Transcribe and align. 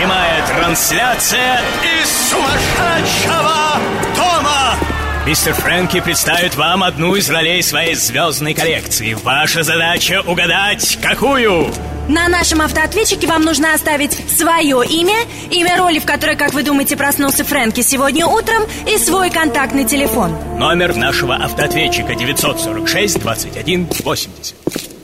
Прямая 0.00 0.46
трансляция 0.46 1.60
из 1.82 2.30
сумасшедшего 2.30 3.52
дома. 4.16 4.74
Мистер 5.26 5.52
Фрэнки 5.52 6.00
представит 6.00 6.56
вам 6.56 6.84
одну 6.84 7.16
из 7.16 7.28
ролей 7.28 7.62
своей 7.62 7.94
звездной 7.94 8.54
коллекции. 8.54 9.12
Ваша 9.12 9.62
задача 9.62 10.22
угадать, 10.26 10.98
какую? 11.02 11.66
На 12.08 12.28
нашем 12.28 12.62
автоответчике 12.62 13.26
вам 13.26 13.42
нужно 13.42 13.74
оставить 13.74 14.12
свое 14.30 14.82
имя, 14.88 15.18
имя 15.50 15.76
роли, 15.76 15.98
в 15.98 16.06
которой, 16.06 16.36
как 16.36 16.54
вы 16.54 16.62
думаете, 16.62 16.96
проснулся 16.96 17.44
Фрэнки 17.44 17.82
сегодня 17.82 18.24
утром, 18.24 18.62
и 18.90 18.96
свой 18.96 19.28
контактный 19.28 19.84
телефон. 19.84 20.34
Номер 20.56 20.96
нашего 20.96 21.34
автоответчика 21.34 22.14
946 22.14 23.20
21 23.20 23.86
80. 24.02 24.99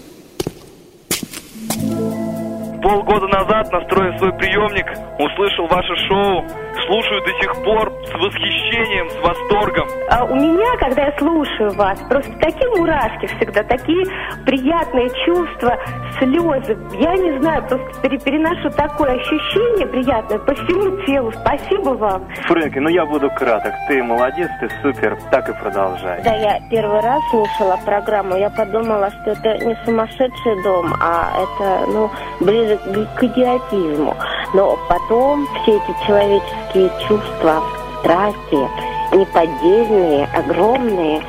Полгода 2.91 3.27
назад, 3.27 3.73
настроив 3.73 4.17
свой 4.19 4.33
приемник, 4.35 4.87
услышал 5.19 5.67
ваше 5.67 5.97
шоу, 6.07 6.45
слушаю 6.87 7.21
до 7.23 7.33
сих 7.43 7.65
пор 7.65 7.93
с 8.07 8.13
восхищением, 8.15 9.11
с 9.11 9.17
восторгом. 9.27 9.89
А 10.09 10.25
у 10.25 10.37
меня, 10.37 10.77
когда 10.79 11.07
я 11.07 11.19
слушаю 11.19 11.73
вас, 11.73 11.99
просто 12.09 12.31
такие 12.39 12.71
мурашки 12.77 13.27
всегда, 13.27 13.65
такие 13.65 14.07
приятные 14.45 15.11
чувства, 15.25 15.77
слезы. 16.21 16.79
Я 17.01 17.17
не 17.17 17.37
знаю, 17.41 17.65
просто 17.67 18.03
пере- 18.03 18.21
переношу 18.21 18.71
такое 18.71 19.15
ощущение 19.15 19.89
приятное 19.89 20.39
по 20.39 20.55
всему 20.55 20.97
телу. 21.07 21.33
Спасибо 21.33 21.91
вам. 21.91 22.25
Фрэнки, 22.45 22.79
ну 22.79 22.89
я 22.89 23.05
буду 23.05 23.29
краток. 23.31 23.75
Ты 23.89 24.01
молодец, 24.05 24.49
ты 24.61 24.71
супер, 24.83 25.19
так 25.33 25.49
и 25.49 25.53
продолжай. 25.61 26.19
Когда 26.19 26.37
я 26.37 26.61
первый 26.71 27.01
раз 27.01 27.21
слушала 27.33 27.81
программу, 27.85 28.37
я 28.37 28.49
подумала, 28.51 29.11
что 29.11 29.33
это 29.33 29.59
не 29.65 29.77
сумасшедший 29.85 30.63
дом, 30.63 30.95
а 31.03 31.33
это, 31.43 31.91
ну, 31.91 32.11
ближе 32.39 32.76
к, 32.77 33.23
идиотизму. 33.23 34.15
Но 34.55 34.79
потом 34.89 35.47
все 35.63 35.77
эти 35.77 36.07
человеческие 36.07 36.91
чувства, 37.07 37.63
страсти, 38.01 38.69
неподдельные, 39.13 40.29
огромные, 40.35 41.23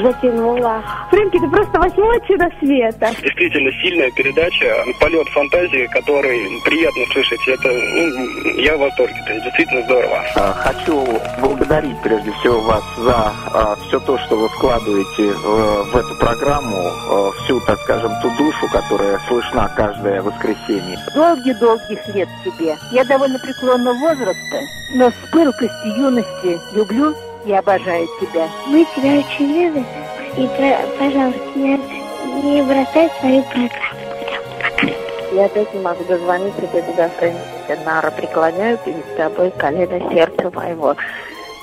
затянуло. 0.00 0.82
Фрэнки, 1.10 1.38
ты 1.38 1.48
просто 1.48 1.78
восьмое 1.78 2.20
чудо 2.26 2.48
света. 2.60 3.10
Действительно 3.22 3.70
сильная 3.82 4.10
передача, 4.12 4.84
полет 5.00 5.28
фантазии, 5.28 5.88
который 5.92 6.60
приятно 6.64 7.04
слышать. 7.12 7.40
Это, 7.46 7.68
ну, 7.68 8.60
я 8.60 8.76
в 8.76 8.80
восторге, 8.80 9.14
это 9.26 9.40
действительно 9.40 9.82
здорово. 9.82 10.24
А, 10.36 10.52
Хочу 10.52 11.06
благодарить 11.40 11.96
прежде 12.02 12.32
всего 12.32 12.60
вас 12.60 12.82
за 12.98 13.32
все 13.88 14.00
то, 14.00 14.18
что 14.18 14.36
вы 14.36 14.48
вкладываете 14.48 15.28
э, 15.28 15.32
в 15.34 15.96
эту 15.96 16.14
программу, 16.16 16.76
э, 16.76 17.30
всю, 17.44 17.60
так 17.60 17.78
скажем, 17.80 18.12
ту 18.22 18.30
душу, 18.36 18.66
которая 18.72 19.20
слышна 19.28 19.70
каждое 19.76 20.22
воскресенье. 20.22 20.98
Долгих-долгих 21.14 22.08
лет 22.14 22.28
тебе. 22.44 22.76
Я 22.92 23.04
довольно 23.04 23.38
преклонного 23.38 23.94
возраста, 23.94 24.60
но 24.94 25.10
с 25.10 25.30
пылкостью 25.32 25.96
юности 25.96 26.60
люблю 26.74 27.14
и 27.44 27.52
обожаю 27.52 28.08
тебя. 28.20 28.48
Мы 28.66 28.86
тебя 28.96 29.18
очень 29.18 29.46
любим. 29.46 29.86
И, 30.36 30.48
пожалуйста, 30.98 31.40
не, 31.54 31.80
не 32.42 32.62
бросай 32.62 33.10
свою 33.20 33.42
программу. 33.42 33.70
Я 35.32 35.46
опять 35.46 35.74
не 35.74 35.80
могу 35.80 36.04
дозвониться 36.04 36.62
до 36.62 36.80
тебя, 36.80 37.08
Фрэнки. 37.18 37.84
Нара, 37.84 38.10
преклоняю 38.10 38.78
перед 38.78 39.16
тобой 39.16 39.50
колено 39.52 39.98
сердца 40.12 40.50
моего. 40.50 40.94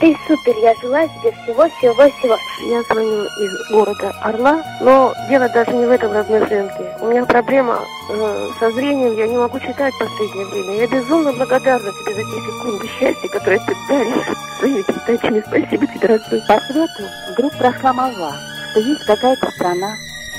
Ты 0.02 0.18
супер, 0.28 0.56
я 0.64 0.74
желаю 0.82 1.08
тебе 1.10 1.32
всего-всего-всего. 1.32 2.36
Я 2.72 2.82
звоню 2.82 3.24
из 3.24 3.70
города 3.70 4.12
Орла, 4.24 4.64
но 4.82 5.14
дело 5.30 5.48
даже 5.50 5.70
не 5.74 5.86
в 5.86 5.92
этом, 5.92 6.12
родной. 6.12 6.42
У 7.02 7.06
меня 7.06 7.24
проблема 7.24 7.80
э, 8.10 8.48
со 8.60 8.72
зрением, 8.72 9.16
я 9.16 9.28
не 9.28 9.38
могу 9.38 9.60
читать 9.60 9.94
в 9.94 10.00
последнее 10.00 10.46
время. 10.48 10.80
Я 10.80 10.88
безумно 10.88 11.32
благодарна 11.34 11.92
тебе 11.92 12.16
за 12.16 12.24
те 12.24 12.42
секунды 12.42 12.88
счастья, 12.88 13.28
которые 13.28 13.60
ты 13.60 13.76
даришь 13.88 14.26
своими 14.58 14.82
передачами. 14.82 15.44
Спасибо 15.46 15.86
тебе, 15.86 16.08
родной. 16.08 16.42
По 16.48 16.60
свету 16.62 17.04
вдруг 17.34 17.58
прошла 17.60 17.94
молва, 17.94 18.34
что 18.72 18.80
есть 18.80 19.06
какая-то 19.06 19.52
страна, 19.52 19.94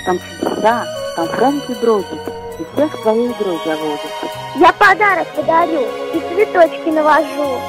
там 0.05 0.19
чудеса, 0.19 0.87
там 1.15 1.29
Фрэнки 1.29 1.73
бродит, 1.81 2.21
и 2.59 2.65
всех 2.75 3.01
своей 3.01 3.29
игрой 3.29 3.61
заводит. 3.65 4.11
Я 4.57 4.73
подарок 4.73 5.29
подарю 5.37 5.83
и 6.15 6.35
цветочки 6.35 6.89
навожу. 6.89 7.61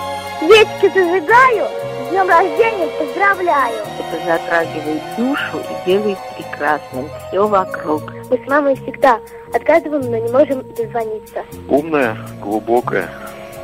Свечки 0.45 0.89
зажигаю, 0.93 1.67
с 2.05 2.09
днем 2.09 2.27
рождения 2.27 2.89
поздравляю. 2.99 3.85
Это 3.97 4.25
затрагивает 4.25 5.01
душу 5.17 5.59
и 5.59 5.85
делает 5.85 6.17
прекрасным 6.35 7.07
все 7.27 7.47
вокруг. 7.47 8.13
Мы 8.29 8.37
с 8.37 8.49
мамой 8.49 8.75
всегда 8.75 9.19
отказываем, 9.53 10.11
но 10.11 10.17
не 10.17 10.29
можем 10.29 10.61
дозвониться. 10.75 11.43
Умная, 11.69 12.17
глубокая, 12.41 13.09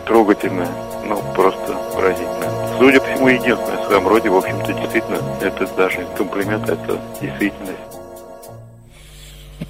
трогательная, 0.06 0.70
ну, 1.04 1.22
просто 1.36 1.76
поразительная. 1.94 2.78
Судя 2.78 3.02
по 3.02 3.08
всему, 3.08 3.28
единственная 3.28 3.84
в 3.84 3.86
своем 3.88 4.08
роде, 4.08 4.30
в 4.30 4.38
общем-то, 4.38 4.72
действительно, 4.72 5.18
это 5.42 5.68
даже 5.76 5.98
не 5.98 6.16
комплимент, 6.16 6.70
это 6.70 6.98
действительность. 7.20 7.78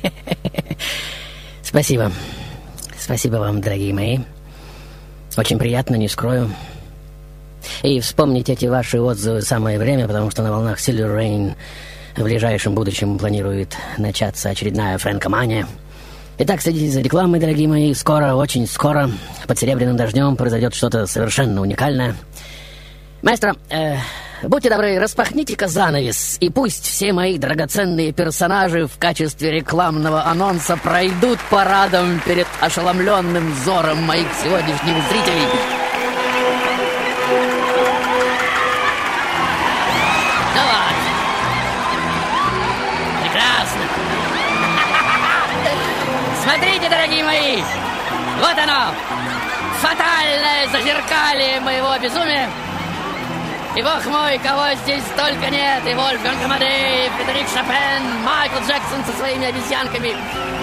Спасибо. 1.63 2.11
Спасибо 2.99 3.37
вам, 3.37 3.61
дорогие 3.61 3.95
мои. 3.95 4.19
Очень 5.35 5.57
приятно, 5.57 5.95
не 5.95 6.07
скрою. 6.07 6.51
И 7.81 7.99
вспомнить 8.01 8.49
эти 8.49 8.65
ваши 8.65 8.99
отзывы 8.99 9.41
самое 9.41 9.79
время, 9.79 10.07
потому 10.07 10.29
что 10.31 10.43
на 10.43 10.51
волнах 10.51 10.79
Silver 10.79 11.15
Rain 11.15 11.53
в 12.15 12.23
ближайшем 12.23 12.75
будущем 12.75 13.17
планирует 13.17 13.75
начаться 13.97 14.49
очередная 14.49 14.97
фрэнкомания. 14.97 15.65
Итак, 16.39 16.61
следите 16.61 16.91
за 16.91 17.01
рекламой, 17.01 17.39
дорогие 17.39 17.67
мои. 17.67 17.93
Скоро, 17.93 18.35
очень 18.35 18.67
скоро, 18.67 19.09
под 19.47 19.57
серебряным 19.57 19.95
дождем 19.97 20.35
произойдет 20.35 20.73
что-то 20.73 21.05
совершенно 21.05 21.61
уникальное. 21.61 22.15
Маэстро, 23.21 23.55
э, 23.69 23.97
будьте 24.43 24.69
добры, 24.69 24.97
распахните-ка 24.99 25.67
занавес, 25.67 26.37
и 26.39 26.49
пусть 26.49 26.85
все 26.85 27.11
мои 27.11 27.37
драгоценные 27.37 28.13
персонажи 28.13 28.87
в 28.87 28.97
качестве 28.97 29.51
рекламного 29.51 30.25
анонса 30.25 30.77
пройдут 30.77 31.39
парадом 31.49 32.21
перед 32.25 32.47
ошеломленным 32.61 33.53
взором 33.53 34.01
моих 34.03 34.27
сегодняшних 34.41 34.95
зрителей. 35.09 35.88
Вот 48.39 48.57
оно, 48.57 48.93
фатальное 49.81 50.67
зазеркалье 50.71 51.59
моего 51.61 51.97
безумия. 51.97 52.49
И 53.75 53.81
бог 53.83 54.03
мой, 54.07 54.37
кого 54.39 54.73
здесь 54.83 55.03
только 55.15 55.49
нет, 55.51 55.85
и 55.85 55.93
Вольфганг 55.93 56.43
Амадей, 56.43 57.05
и 57.05 57.09
Фредерик 57.09 57.47
Шопен, 57.47 58.23
Майкл 58.25 58.57
Джексон 58.67 59.05
со 59.05 59.17
своими 59.17 59.47
обезьянками, 59.47 60.15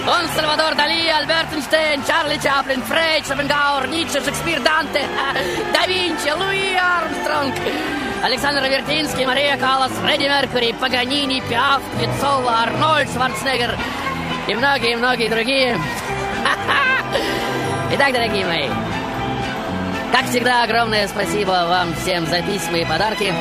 он 0.05 0.27
Сальвадор 0.35 0.75
Дали, 0.75 1.07
Альберт 1.07 1.53
Эйнштейн, 1.53 2.03
Чарли 2.05 2.37
Чаплин, 2.37 2.81
Фрейд, 2.83 3.25
Шопенгауэр, 3.25 3.87
Ницше, 3.87 4.23
Шекспир, 4.23 4.59
Данте, 4.59 5.05
Да 5.73 5.87
Винчи, 5.87 6.29
Луи 6.31 6.75
Армстронг, 6.75 7.55
Александр 8.23 8.63
Вертинский, 8.63 9.25
Мария 9.25 9.57
Каллас, 9.57 9.91
Фредди 10.03 10.27
Меркьюри, 10.27 10.73
Паганини, 10.73 11.41
Пиаф, 11.47 11.81
Пиццолла, 11.99 12.63
Арнольд 12.63 13.09
Шварценеггер 13.13 13.77
и 14.47 14.55
многие-многие 14.55 15.29
другие. 15.29 15.79
Итак, 17.89 18.11
дорогие 18.11 18.45
мои, 18.45 18.67
как 20.11 20.25
всегда, 20.25 20.63
огромное 20.63 21.07
спасибо 21.07 21.51
вам 21.51 21.93
всем 21.95 22.25
за 22.25 22.41
письма 22.41 22.79
и 22.79 22.85
подарки. 22.85 23.33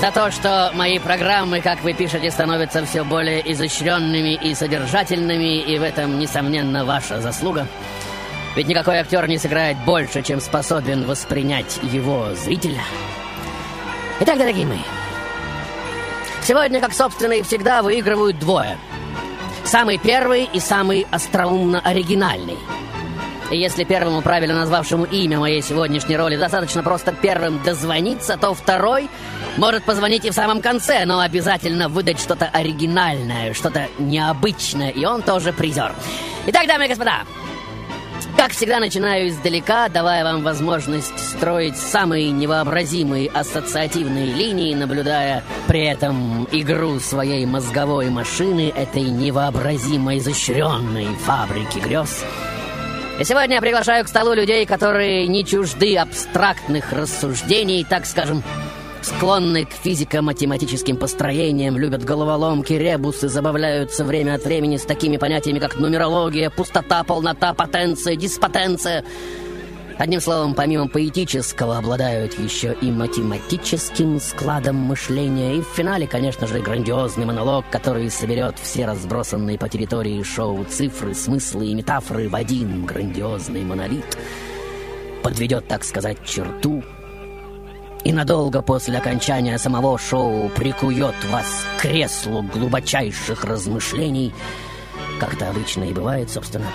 За 0.00 0.10
то, 0.10 0.32
что 0.32 0.72
мои 0.74 0.98
программы, 0.98 1.60
как 1.60 1.80
вы 1.82 1.92
пишете, 1.92 2.32
становятся 2.32 2.84
все 2.84 3.04
более 3.04 3.52
изощренными 3.52 4.34
и 4.34 4.52
содержательными, 4.52 5.60
и 5.60 5.78
в 5.78 5.82
этом, 5.82 6.18
несомненно, 6.18 6.84
ваша 6.84 7.20
заслуга. 7.20 7.68
Ведь 8.56 8.66
никакой 8.66 8.98
актер 8.98 9.28
не 9.28 9.38
сыграет 9.38 9.76
больше, 9.84 10.22
чем 10.22 10.40
способен 10.40 11.04
воспринять 11.04 11.78
его 11.84 12.34
зритель. 12.34 12.80
Итак, 14.18 14.38
дорогие 14.38 14.66
мои, 14.66 14.80
сегодня, 16.42 16.80
как 16.80 16.92
собственно 16.94 17.34
и 17.34 17.42
всегда, 17.42 17.82
выигрывают 17.82 18.40
двое. 18.40 18.76
Самый 19.64 19.98
первый 19.98 20.48
и 20.52 20.58
самый 20.58 21.06
остроумно 21.12 21.78
оригинальный. 21.78 22.58
И 23.50 23.58
если 23.58 23.82
первому 23.84 24.22
правильно 24.22 24.54
назвавшему 24.54 25.04
имя 25.04 25.38
моей 25.38 25.60
сегодняшней 25.60 26.16
роли 26.16 26.36
достаточно 26.36 26.82
просто 26.82 27.12
первым 27.12 27.60
дозвониться, 27.64 28.36
то 28.36 28.54
второй 28.54 29.08
может 29.56 29.82
позвонить 29.82 30.24
и 30.24 30.30
в 30.30 30.34
самом 30.34 30.60
конце, 30.60 31.04
но 31.04 31.20
обязательно 31.20 31.88
выдать 31.88 32.20
что-то 32.20 32.46
оригинальное, 32.46 33.52
что-то 33.52 33.88
необычное, 33.98 34.90
и 34.90 35.04
он 35.04 35.22
тоже 35.22 35.52
призер. 35.52 35.92
Итак, 36.46 36.68
дамы 36.68 36.86
и 36.86 36.88
господа, 36.88 37.22
как 38.36 38.52
всегда, 38.52 38.78
начинаю 38.78 39.28
издалека, 39.28 39.88
давая 39.88 40.22
вам 40.22 40.42
возможность 40.42 41.18
строить 41.18 41.76
самые 41.76 42.30
невообразимые 42.30 43.28
ассоциативные 43.28 44.26
линии, 44.26 44.74
наблюдая 44.74 45.42
при 45.66 45.84
этом 45.84 46.48
игру 46.52 47.00
своей 47.00 47.44
мозговой 47.46 48.10
машины 48.10 48.72
этой 48.74 49.02
невообразимо 49.02 50.16
изощренной 50.16 51.08
фабрики 51.26 51.80
грез. 51.80 52.24
И 53.20 53.24
сегодня 53.24 53.56
я 53.56 53.60
приглашаю 53.60 54.02
к 54.06 54.08
столу 54.08 54.32
людей, 54.32 54.64
которые 54.64 55.26
не 55.26 55.44
чужды 55.44 55.94
абстрактных 55.98 56.90
рассуждений, 56.90 57.84
так 57.84 58.06
скажем, 58.06 58.42
склонны 59.02 59.66
к 59.66 59.72
физико-математическим 59.72 60.96
построениям, 60.96 61.76
любят 61.76 62.02
головоломки, 62.02 62.72
ребусы, 62.72 63.28
забавляются 63.28 64.04
время 64.04 64.36
от 64.36 64.44
времени 64.46 64.78
с 64.78 64.84
такими 64.84 65.18
понятиями, 65.18 65.58
как 65.58 65.76
нумерология, 65.76 66.48
пустота, 66.48 67.04
полнота, 67.04 67.52
потенция, 67.52 68.16
диспотенция. 68.16 69.04
Одним 70.00 70.22
словом, 70.22 70.54
помимо 70.54 70.88
поэтического, 70.88 71.76
обладают 71.76 72.38
еще 72.38 72.74
и 72.80 72.90
математическим 72.90 74.18
складом 74.18 74.76
мышления. 74.76 75.56
И 75.56 75.60
в 75.60 75.66
финале, 75.66 76.06
конечно 76.06 76.46
же, 76.46 76.60
грандиозный 76.60 77.26
монолог, 77.26 77.66
который 77.70 78.08
соберет 78.08 78.58
все 78.58 78.86
разбросанные 78.86 79.58
по 79.58 79.68
территории 79.68 80.22
шоу 80.22 80.64
цифры, 80.64 81.12
смыслы 81.12 81.66
и 81.66 81.74
метафоры 81.74 82.30
в 82.30 82.34
один 82.34 82.86
грандиозный 82.86 83.62
монолит. 83.62 84.16
Подведет, 85.22 85.68
так 85.68 85.84
сказать, 85.84 86.16
черту 86.24 86.82
и 88.02 88.10
надолго 88.14 88.62
после 88.62 88.96
окончания 88.96 89.58
самого 89.58 89.98
шоу 89.98 90.48
прикует 90.48 91.14
вас 91.30 91.66
к 91.76 91.82
креслу 91.82 92.42
глубочайших 92.42 93.44
размышлений, 93.44 94.32
как 95.18 95.34
это 95.34 95.50
обычно 95.50 95.84
и 95.84 95.92
бывает, 95.92 96.30
собственно. 96.30 96.68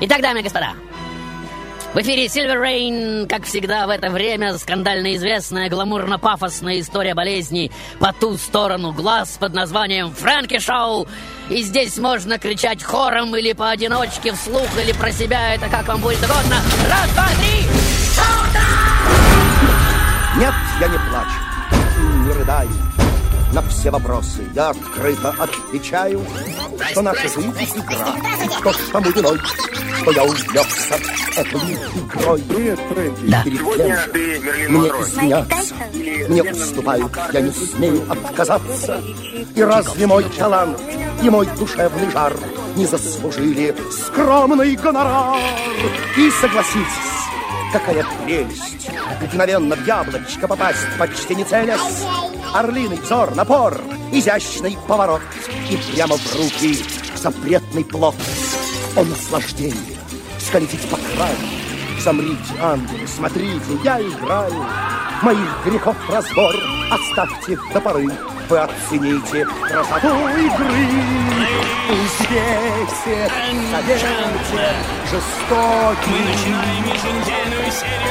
Итак, 0.00 0.22
дамы 0.22 0.40
и 0.40 0.42
господа, 0.44 0.74
в 1.96 1.98
эфире 1.98 2.26
Silver 2.26 2.60
Rain, 2.62 3.26
как 3.26 3.44
всегда 3.44 3.86
в 3.86 3.90
это 3.90 4.10
время, 4.10 4.58
скандально 4.58 5.16
известная 5.16 5.70
гламурно-пафосная 5.70 6.80
история 6.80 7.14
болезни 7.14 7.72
по 7.98 8.12
ту 8.12 8.36
сторону 8.36 8.92
глаз 8.92 9.38
под 9.40 9.54
названием 9.54 10.10
«Фрэнки 10.12 10.58
Шоу». 10.58 11.08
И 11.48 11.62
здесь 11.62 11.96
можно 11.96 12.38
кричать 12.38 12.82
хором 12.82 13.34
или 13.34 13.54
поодиночке, 13.54 14.34
вслух 14.34 14.68
или 14.78 14.92
про 14.92 15.10
себя, 15.10 15.54
это 15.54 15.70
как 15.70 15.88
вам 15.88 16.02
будет 16.02 16.18
угодно. 16.18 16.56
Раз, 16.90 17.10
два, 17.14 17.28
три, 17.38 17.64
Нет, 20.38 20.54
я 20.78 20.88
не 20.88 20.98
плачу, 20.98 22.26
не 22.26 22.32
рыдаю. 22.34 22.85
На 23.52 23.62
все 23.62 23.90
вопросы 23.90 24.44
я 24.54 24.70
открыто 24.70 25.34
отвечаю, 25.38 26.24
что 26.90 27.02
наша 27.02 27.28
жизнь— 27.28 27.52
игра, 27.76 28.14
что 28.50 28.98
виной, 28.98 29.38
что 30.00 30.10
я 30.10 30.24
увлекся 30.24 30.98
этой 31.36 31.74
игрой. 31.94 32.42
Привет, 32.42 32.78
Фрэнки. 32.88 33.26
Да. 33.26 33.44
Сегодня 33.44 33.98
ты 34.12 34.40
Мне 34.68 34.88
извиняться, 34.88 35.74
мне 36.28 36.42
уступают, 36.42 37.12
я 37.32 37.40
не 37.40 37.52
смею 37.52 38.02
отказаться. 38.10 39.00
И 39.54 39.62
разве 39.62 40.06
мой 40.06 40.24
талант 40.24 40.80
и 41.22 41.30
мой 41.30 41.46
душевный 41.58 42.10
жар 42.10 42.34
не 42.74 42.86
заслужили 42.86 43.74
скромный 43.90 44.74
гонорар? 44.76 45.38
И 46.16 46.30
согласитесь, 46.30 46.86
Какая 47.72 48.04
прелесть! 48.24 48.88
Мгновенно 49.20 49.74
в 49.74 49.86
яблочко 49.86 50.48
попасть, 50.48 50.86
почти 50.98 51.34
не 51.34 51.44
целясь. 51.44 52.04
Орлиный 52.54 52.96
взор, 52.96 53.34
напор, 53.34 53.80
изящный 54.12 54.78
поворот. 54.86 55.22
И 55.70 55.76
прямо 55.76 56.16
в 56.16 56.36
руки 56.36 56.78
запретный 57.16 57.84
плод. 57.84 58.14
О, 58.96 59.04
наслаждение! 59.04 59.98
Скользить 60.38 60.88
по 60.88 60.96
краю. 60.96 61.36
Замрите, 61.98 62.54
ангелы, 62.60 63.06
смотрите, 63.06 63.78
я 63.82 64.00
играю. 64.00 64.52
Моих 65.22 65.64
грехов 65.64 65.96
разбор 66.08 66.54
оставьте 66.90 67.58
до 67.72 67.80
поры. 67.80 68.08
Вы 68.48 68.58
оцените 68.58 69.44
красоту 69.44 70.28
игры. 70.28 70.86
Успейте, 71.90 73.28
советте, 73.72 74.76
жестокий. 75.10 76.54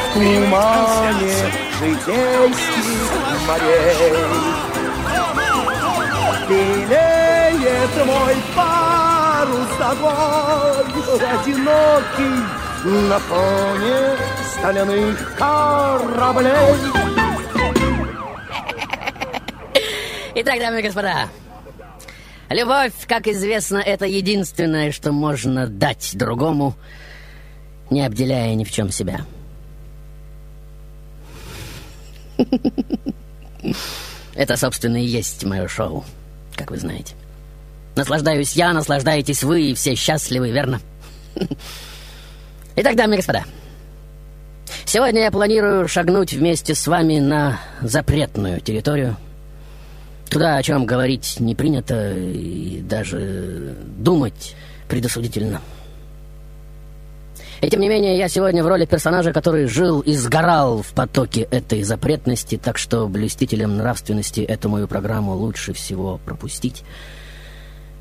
В 0.10 0.14
тумане 0.14 1.36
житейских 1.80 3.12
морей. 3.48 4.26
Белеет 6.50 8.06
мой 8.06 8.36
парус 8.56 9.76
огонь, 9.80 10.94
одинокий 11.32 12.40
на 12.84 13.20
фоне 13.20 14.18
стальных 14.52 15.36
кораблей. 15.38 17.15
Итак, 20.38 20.60
дамы 20.60 20.82
и 20.82 20.84
господа, 20.84 21.30
любовь, 22.50 22.92
как 23.08 23.26
известно, 23.26 23.78
это 23.78 24.06
единственное, 24.06 24.92
что 24.92 25.14
можно 25.14 25.66
дать 25.68 26.12
другому, 26.14 26.76
не 27.90 28.06
обделяя 28.06 28.54
ни 28.54 28.66
в 28.66 28.72
чем 28.72 28.92
себя. 28.92 29.22
Это, 34.36 34.58
собственно, 34.58 35.02
и 35.02 35.06
есть 35.06 35.46
мое 35.46 35.70
шоу, 35.70 36.04
как 36.58 36.70
вы 36.70 36.80
знаете. 36.80 37.16
Наслаждаюсь 37.96 38.58
я, 38.58 38.74
наслаждаетесь 38.74 39.42
вы, 39.42 39.70
и 39.70 39.74
все 39.74 39.96
счастливы, 39.96 40.52
верно? 40.52 40.82
Итак, 42.76 42.98
дамы 42.98 43.14
и 43.14 43.18
господа, 43.20 43.46
сегодня 44.84 45.22
я 45.22 45.32
планирую 45.32 45.88
шагнуть 45.88 46.34
вместе 46.34 46.76
с 46.76 46.86
вами 46.88 47.20
на 47.20 47.62
запретную 47.82 48.60
территорию. 48.60 49.16
Туда, 50.30 50.58
о 50.58 50.64
чем 50.64 50.86
говорить 50.86 51.38
не 51.40 51.56
принято 51.56 52.14
и 52.14 52.82
даже 52.82 53.76
думать 53.98 54.56
предосудительно. 54.88 55.62
И 57.62 57.70
тем 57.70 57.80
не 57.80 57.90
менее, 57.90 58.18
я 58.18 58.28
сегодня 58.28 58.64
в 58.64 58.68
роли 58.68 58.86
персонажа, 58.86 59.32
который 59.32 59.66
жил 59.68 60.02
и 60.02 60.14
сгорал 60.14 60.82
в 60.82 60.94
потоке 60.94 61.42
этой 61.42 61.84
запретности, 61.84 62.58
так 62.58 62.78
что 62.78 63.08
блюстителям 63.08 63.78
нравственности 63.78 64.42
эту 64.42 64.70
мою 64.70 64.88
программу 64.88 65.34
лучше 65.34 65.74
всего 65.74 66.20
пропустить. 66.26 66.84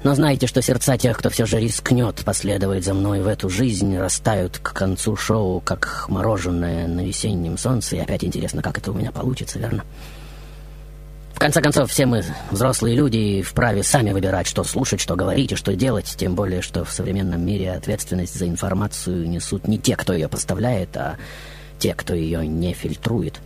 Но 0.02 0.14
знаете, 0.14 0.46
что 0.46 0.60
сердца 0.60 0.98
тех, 0.98 1.16
кто 1.16 1.30
все 1.30 1.46
же 1.46 1.58
рискнет 1.58 2.22
последовать 2.26 2.84
за 2.84 2.92
мной 2.92 3.22
в 3.22 3.26
эту 3.26 3.48
жизнь, 3.48 3.96
растают 3.96 4.58
к 4.58 4.74
концу 4.74 5.16
шоу, 5.16 5.60
как 5.60 6.06
мороженое 6.08 6.86
на 6.86 7.00
весеннем 7.00 7.56
солнце. 7.56 7.96
И 7.96 8.00
опять 8.00 8.22
интересно, 8.22 8.60
как 8.60 8.76
это 8.76 8.90
у 8.92 8.94
меня 8.94 9.12
получится, 9.12 9.58
верно? 9.58 9.84
В 11.34 11.38
конце 11.40 11.60
концов, 11.60 11.90
все 11.90 12.06
мы 12.06 12.24
взрослые 12.50 12.94
люди 12.94 13.16
и 13.16 13.42
вправе 13.42 13.82
сами 13.82 14.12
выбирать, 14.12 14.46
что 14.46 14.62
слушать, 14.62 15.00
что 15.00 15.16
говорить 15.16 15.52
и 15.52 15.56
что 15.56 15.74
делать, 15.74 16.14
тем 16.16 16.34
более, 16.36 16.62
что 16.62 16.84
в 16.84 16.92
современном 16.92 17.44
мире 17.44 17.72
ответственность 17.72 18.38
за 18.38 18.46
информацию 18.46 19.28
несут 19.28 19.66
не 19.66 19.78
те, 19.78 19.96
кто 19.96 20.12
ее 20.12 20.28
поставляет, 20.28 20.96
а 20.96 21.16
те, 21.80 21.92
кто 21.94 22.14
ее 22.14 22.46
не 22.46 22.72
фильтрует. 22.72 23.40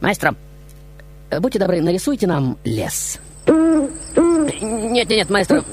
Маэстро, 0.00 0.34
будьте 1.38 1.60
добры, 1.60 1.80
нарисуйте 1.80 2.26
нам 2.26 2.58
лес. 2.64 3.20
Нет, 3.46 5.08
нет, 5.08 5.08
нет, 5.08 5.30
маэстро, 5.30 5.64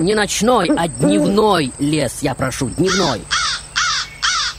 не 0.00 0.14
ночной, 0.14 0.70
а 0.76 0.88
дневной 0.88 1.72
лес, 1.78 2.18
я 2.20 2.34
прошу, 2.34 2.68
дневной. 2.68 3.22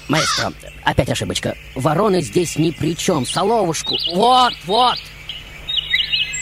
Маэстро, 0.08 0.54
опять 0.84 1.10
ошибочка. 1.10 1.56
Вороны 1.75 2.22
здесь 2.22 2.58
ни 2.58 2.72
при 2.72 2.96
чем. 2.96 3.25
Соловушку. 3.25 3.98
Вот, 4.13 4.54
вот. 4.65 4.98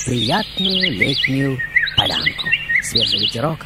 Приятную 0.06 0.92
летнюю 0.92 1.60
полянку. 1.96 2.48
Свежий 2.82 3.20
ветерок. 3.20 3.66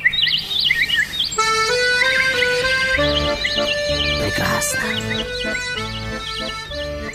Прекрасно. 4.21 4.79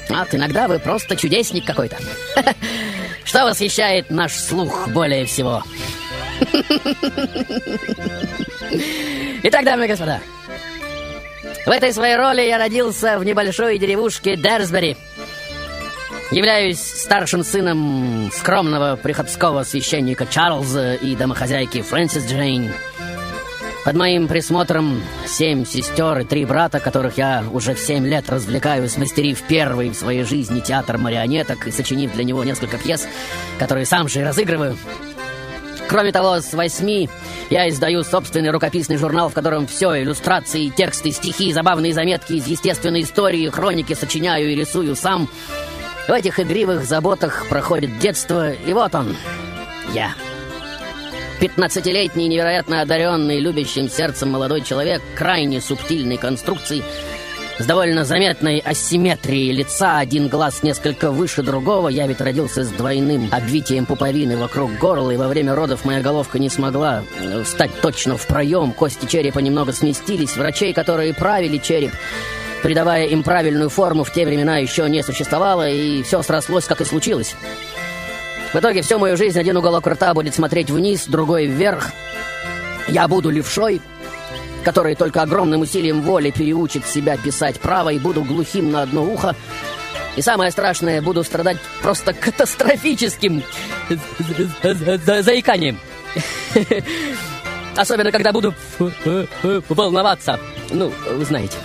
Вот 0.09 0.35
иногда 0.35 0.67
вы 0.67 0.81
просто 0.81 1.15
чудесник 1.15 1.65
какой-то. 1.65 1.97
Что 3.25 3.45
восхищает 3.45 4.11
наш 4.11 4.33
слух 4.33 4.89
более 4.89 5.25
всего? 5.27 5.63
Итак, 9.45 9.65
дамы 9.65 9.85
и 9.85 9.89
господа, 9.89 10.21
в 11.65 11.71
этой 11.71 11.93
своей 11.93 12.17
роли 12.17 12.43
я 12.43 12.59
родился 12.59 13.21
в 13.21 13.25
небольшой 13.25 13.79
деревушке 13.79 14.37
Дерсбери. 14.37 14.97
Являюсь 16.33 16.81
старшим 16.81 17.45
сыном 17.45 18.31
скромного 18.33 18.97
приходского 18.97 19.65
священника 19.65 20.25
Чарльза 20.25 20.95
и 20.95 21.15
домохозяйки 21.15 21.83
Фрэнсис 21.83 22.27
Джейн. 22.27 22.73
Под 23.85 23.97
моим 23.97 24.29
присмотром 24.29 25.03
семь 25.27 25.67
сестер 25.67 26.21
и 26.21 26.25
три 26.25 26.47
брата, 26.47 26.81
которых 26.81 27.19
я 27.19 27.45
уже 27.53 27.75
в 27.75 27.79
семь 27.79 28.07
лет 28.07 28.31
развлекаю, 28.31 28.89
смастерив 28.89 29.43
первый 29.43 29.91
в 29.91 29.95
своей 29.95 30.23
жизни 30.23 30.61
театр 30.61 30.97
марионеток 30.97 31.67
и 31.67 31.71
сочинив 31.71 32.15
для 32.15 32.25
него 32.25 32.43
несколько 32.45 32.79
пьес, 32.79 33.07
которые 33.59 33.85
сам 33.85 34.09
же 34.09 34.21
и 34.21 34.25
разыгрываю. 34.25 34.79
Кроме 35.87 36.13
того, 36.13 36.41
с 36.41 36.55
восьми 36.55 37.11
я 37.51 37.69
издаю 37.69 38.05
собственный 38.05 38.51
рукописный 38.51 38.97
журнал, 38.97 39.29
в 39.29 39.35
котором 39.35 39.67
все, 39.67 40.01
иллюстрации, 40.01 40.71
тексты, 40.71 41.11
стихи, 41.11 41.53
забавные 41.53 41.93
заметки 41.93 42.33
из 42.33 42.47
естественной 42.47 43.03
истории, 43.03 43.51
хроники 43.51 43.93
сочиняю 43.93 44.51
и 44.51 44.55
рисую 44.55 44.97
сам. 44.97 45.29
В 46.09 46.13
этих 46.13 46.41
игривых 46.41 46.85
заботах 46.85 47.47
проходит 47.49 47.99
детство, 47.99 48.53
и 48.53 48.73
вот 48.73 48.95
он, 48.95 49.17
я. 49.95 50.15
Пятнадцатилетний, 51.41 52.27
невероятно 52.27 52.83
одаренный, 52.83 53.39
любящим 53.39 53.89
сердцем 53.89 54.31
молодой 54.31 54.63
человек, 54.63 55.01
крайне 55.15 55.61
субтильной 55.61 56.17
конструкции, 56.17 56.83
с 57.59 57.67
довольно 57.67 58.05
заметной 58.05 58.59
асимметрией 58.59 59.53
лица, 59.53 59.99
один 59.99 60.29
глаз 60.29 60.65
несколько 60.65 61.13
выше 61.13 61.43
другого. 61.43 61.89
Я 61.89 62.09
ведь 62.09 62.21
родился 62.21 62.65
с 62.65 62.69
двойным 62.69 63.29
обвитием 63.31 63.87
пуповины 63.87 64.37
вокруг 64.37 64.77
горла, 64.79 65.13
и 65.13 65.17
во 65.17 65.29
время 65.29 65.55
родов 65.55 65.85
моя 65.85 66.01
головка 66.01 66.39
не 66.41 66.49
смогла 66.49 67.05
э, 67.21 67.43
встать 67.45 67.71
точно 67.81 68.17
в 68.17 68.27
проем. 68.27 68.73
Кости 68.73 69.07
черепа 69.07 69.39
немного 69.39 69.73
сместились. 69.73 70.37
Врачей, 70.37 70.73
которые 70.73 71.15
правили 71.15 71.59
череп, 71.59 71.93
придавая 72.63 73.07
им 73.07 73.23
правильную 73.23 73.69
форму, 73.69 74.05
в 74.05 74.13
те 74.13 74.25
времена 74.25 74.59
еще 74.59 74.89
не 74.89 75.03
существовало, 75.03 75.69
и 75.69 76.03
все 76.03 76.23
срослось, 76.23 76.65
как 76.65 76.81
и 76.81 76.85
случилось. 76.85 77.35
В 78.53 78.57
итоге 78.57 78.83
всю 78.83 78.99
мою 78.99 79.17
жизнь 79.17 79.39
один 79.39 79.57
уголок 79.57 79.87
рта 79.87 80.15
будет 80.15 80.35
смотреть 80.35 80.71
вниз, 80.71 81.07
другой 81.07 81.47
вверх. 81.47 81.91
Я 82.89 83.09
буду 83.09 83.31
левшой, 83.31 83.81
который 84.63 84.95
только 84.95 85.23
огромным 85.23 85.63
усилием 85.63 86.03
воли 86.03 86.31
переучит 86.31 86.87
себя 86.87 87.17
писать 87.17 87.59
право, 87.61 87.91
и 87.91 87.99
буду 87.99 88.23
глухим 88.23 88.71
на 88.71 88.83
одно 88.83 89.05
ухо. 89.05 89.35
И 90.17 90.23
самое 90.23 90.51
страшное, 90.51 91.01
буду 91.01 91.25
страдать 91.25 91.57
просто 91.81 92.13
катастрофическим 92.13 93.43
заиканием. 95.23 95.79
Особенно, 97.77 98.13
когда 98.13 98.33
буду 98.33 98.55
волноваться. 99.71 100.39
Ну, 100.71 100.93
вы 101.11 101.25
знаете. 101.25 101.57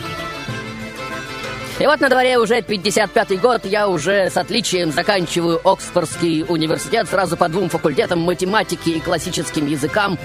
И 1.79 1.85
вот 1.85 1.99
на 1.99 2.09
дворе 2.09 2.39
уже 2.39 2.61
55-й 2.61 3.37
год, 3.37 3.65
я 3.65 3.87
уже 3.87 4.31
с 4.31 4.37
отличием 4.37 4.91
заканчиваю 4.91 5.61
Оксфордский 5.63 6.43
университет 6.47 7.07
сразу 7.07 7.37
по 7.37 7.49
двум 7.49 7.69
факультетам 7.69 8.19
математики 8.21 8.89
и 8.89 8.99
классическим 8.99 9.67
языкам. 9.67 10.17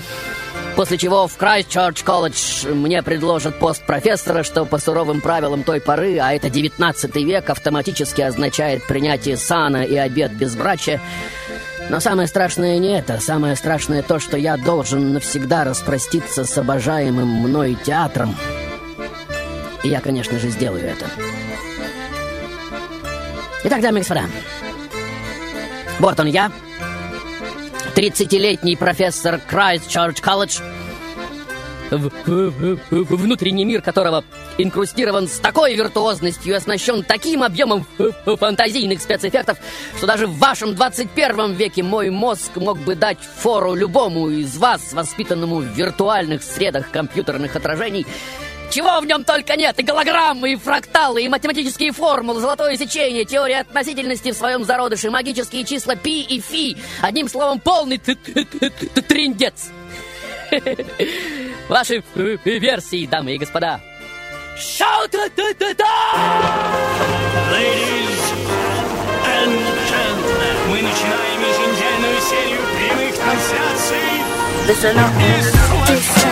После 0.77 0.97
чего 0.97 1.27
в 1.27 1.37
Крайстчерч 1.37 2.03
колледж 2.05 2.67
мне 2.67 3.03
предложат 3.03 3.59
пост 3.59 3.85
профессора, 3.85 4.43
что 4.43 4.65
по 4.65 4.79
суровым 4.79 5.21
правилам 5.21 5.63
той 5.63 5.83
поры, 5.83 6.19
а 6.19 6.33
это 6.33 6.49
19 6.49 7.17
век, 7.17 7.51
автоматически 7.51 8.23
означает 8.23 8.87
принятие 8.87 9.37
сана 9.37 9.85
и 9.85 9.95
обед 9.95 10.33
безбрачия. 10.33 11.03
Но 11.91 12.01
самое 12.01 12.29
страшное 12.29 12.79
не 12.79 12.97
это. 12.97 13.21
Самое 13.21 13.57
страшное 13.57 14.03
то, 14.03 14.19
что 14.19 14.39
я 14.39 14.57
должен 14.57 15.13
навсегда 15.13 15.65
распроститься 15.65 16.45
с 16.45 16.57
обожаемым 16.57 17.29
мной 17.29 17.77
театром. 17.85 18.35
И 19.83 19.89
я, 19.89 20.01
конечно 20.01 20.39
же, 20.39 20.49
сделаю 20.49 20.85
это. 20.85 21.07
Итак, 23.65 23.81
дамы 23.81 23.99
и 23.99 24.03
господа, 24.03 24.25
вот 25.99 26.19
он 26.19 26.27
я, 26.27 26.51
30-летний 27.95 28.77
профессор 28.77 29.39
Крайстчерч 29.39 30.21
колледж, 30.21 30.59
внутренний 32.91 33.65
мир 33.65 33.83
которого 33.83 34.25
инкрустирован 34.57 35.29
с 35.29 35.39
такой 35.39 35.75
виртуозностью 35.75 36.53
и 36.53 36.57
оснащен 36.57 37.03
таким 37.03 37.43
объемом 37.43 37.87
фантазийных 38.25 39.01
спецэффектов, 39.01 39.59
что 39.99 40.07
даже 40.07 40.27
в 40.27 40.39
вашем 40.39 40.75
21 40.75 41.53
веке 41.53 41.83
мой 41.83 42.11
мозг 42.11 42.57
мог 42.57 42.79
бы 42.79 42.95
дать 42.95 43.19
фору 43.21 43.75
любому 43.75 44.31
из 44.31 44.57
вас, 44.57 44.93
воспитанному 44.93 45.57
в 45.57 45.67
виртуальных 45.67 46.43
средах 46.43 46.91
компьютерных 46.91 47.55
отражений, 47.57 48.07
чего 48.73 48.99
в 49.01 49.07
нем 49.07 49.23
только 49.25 49.55
нет! 49.57 49.79
И 49.79 49.83
голограммы, 49.83 50.53
и 50.53 50.57
фракталы, 50.57 51.23
и 51.23 51.29
математические 51.29 51.93
формулы, 51.93 52.41
золотое 52.41 52.77
сечение, 52.77 53.25
теория 53.25 53.61
относительности 53.61 54.33
в 54.33 54.35
своем 54.35 54.65
зародыше, 54.65 55.11
магические 55.11 55.65
числа 55.65 55.95
пи 55.95 56.23
и 56.23 56.41
фи. 56.41 56.77
Одним 57.03 57.29
словом, 57.29 57.61
полный 57.61 57.99
триндец. 57.99 59.71
Ваши 61.69 62.03
версии, 62.15 63.07
дамы 63.07 63.35
и 63.35 63.39
господа. 63.39 63.81
Шоу 64.59 65.09
та 65.11 65.29
та 65.29 65.85
Ladies 67.53 68.23
and 69.27 69.53
gentlemen, 69.91 70.57
мы 70.69 70.83
начинаем 70.83 71.41
еженедельную 71.41 72.21
серию 72.21 72.61
прямых 72.77 73.15
трансляций 73.17 74.13
Listen 74.67 74.97
up. 74.97 76.32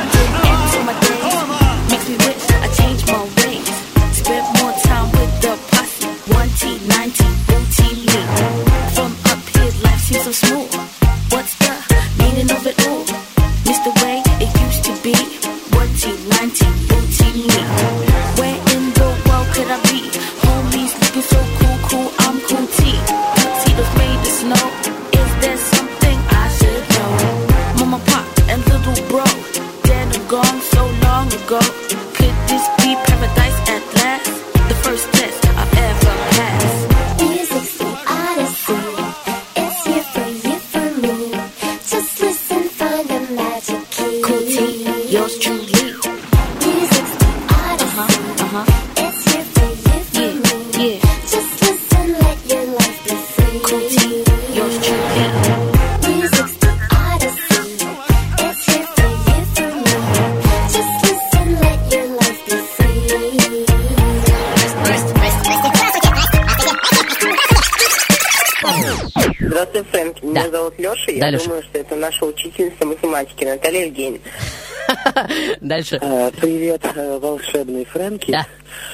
Дальше. 75.81 75.99
Привет, 76.39 76.83
э, 76.95 77.19
волшебный 77.19 77.87
Фрэнки. 77.87 78.31
Да, 78.31 78.47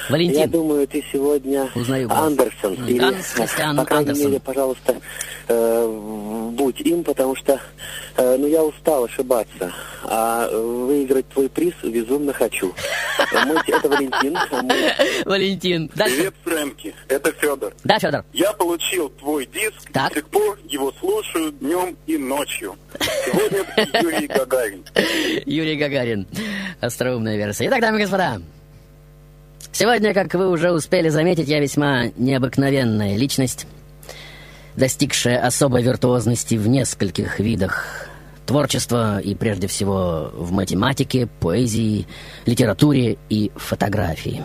Валентин. 0.09 0.39
Я 0.39 0.47
думаю, 0.47 0.87
ты 0.87 1.03
сегодня 1.11 1.69
Узнаю. 1.75 2.09
Андерсон. 2.09 2.75
Или, 2.87 3.13
Кристиан 3.35 3.75
по 3.75 3.83
крайней 3.83 4.11
Андерсон. 4.11 4.31
мере, 4.31 4.39
пожалуйста, 4.39 4.95
э, 5.49 6.51
будь 6.53 6.79
им, 6.79 7.03
потому 7.03 7.35
что 7.35 7.59
э, 8.37 8.39
ну, 8.39 8.47
я 8.47 8.63
устал 8.63 9.05
ошибаться. 9.05 9.73
А 10.03 10.47
э, 10.49 10.57
выиграть 10.57 11.27
твой 11.29 11.49
приз 11.49 11.73
безумно 11.83 12.31
хочу. 12.33 12.73
Мы- 13.33 13.61
Это 13.67 13.89
Валентин. 13.89 14.37
Мы- 14.51 14.93
Валентин. 15.25 15.91
Дальше. 15.95 16.15
Привет, 16.15 16.33
Фрэнки. 16.43 16.95
Это 17.09 17.31
Федор. 17.33 17.73
Да, 17.83 17.99
Федор. 17.99 18.23
Я 18.33 18.53
получил 18.53 19.09
твой 19.09 19.45
диск, 19.47 19.91
Так. 19.91 20.11
с 20.11 20.15
тех 20.15 20.27
пор 20.27 20.57
его 20.67 20.93
слушаю 20.99 21.51
днем 21.53 21.97
и 22.05 22.17
ночью. 22.17 22.75
Сегодня 23.25 24.01
Юрий 24.01 24.27
Гагарин. 24.27 24.85
Юрий 25.45 25.75
Гагарин. 25.75 26.27
Остроумная 26.79 27.37
версия. 27.37 27.67
Итак, 27.67 27.81
дамы 27.81 27.97
и 27.97 28.01
господа, 28.01 28.41
сегодня, 29.71 30.13
как 30.13 30.33
вы 30.35 30.49
уже 30.49 30.71
успели 30.71 31.09
заметить, 31.09 31.47
я 31.47 31.59
весьма 31.59 32.05
необыкновенная 32.15 33.17
личность, 33.17 33.65
достигшая 34.75 35.43
особой 35.45 35.81
виртуозности 35.81 36.55
в 36.55 36.67
нескольких 36.67 37.39
видах 37.39 38.07
творчества 38.47 39.19
и, 39.19 39.35
прежде 39.35 39.67
всего, 39.67 40.31
в 40.33 40.51
математике, 40.51 41.27
поэзии, 41.39 42.07
литературе 42.47 43.17
и 43.29 43.51
фотографии. 43.55 44.43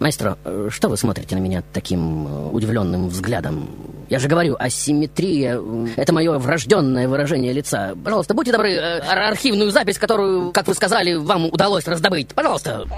Маэстро, 0.00 0.36
что 0.68 0.88
вы 0.88 0.96
смотрите 0.96 1.34
на 1.34 1.40
меня 1.40 1.62
таким 1.72 2.26
э, 2.28 2.50
удивленным 2.50 3.08
взглядом? 3.08 3.68
Я 4.08 4.20
же 4.20 4.28
говорю, 4.28 4.54
асимметрия 4.56 5.58
э,— 5.60 5.86
это 5.96 6.12
мое 6.12 6.38
врожденное 6.38 7.08
выражение 7.08 7.52
лица. 7.52 7.94
Пожалуйста, 8.04 8.32
будьте 8.34 8.52
добры, 8.52 8.74
э, 8.74 9.00
ар- 9.00 9.32
архивную 9.32 9.72
запись, 9.72 9.98
которую, 9.98 10.52
как 10.52 10.68
вы 10.68 10.74
сказали, 10.74 11.14
вам 11.14 11.46
удалось 11.46 11.86
раздобыть. 11.88 12.28
Пожалуйста. 12.28 12.84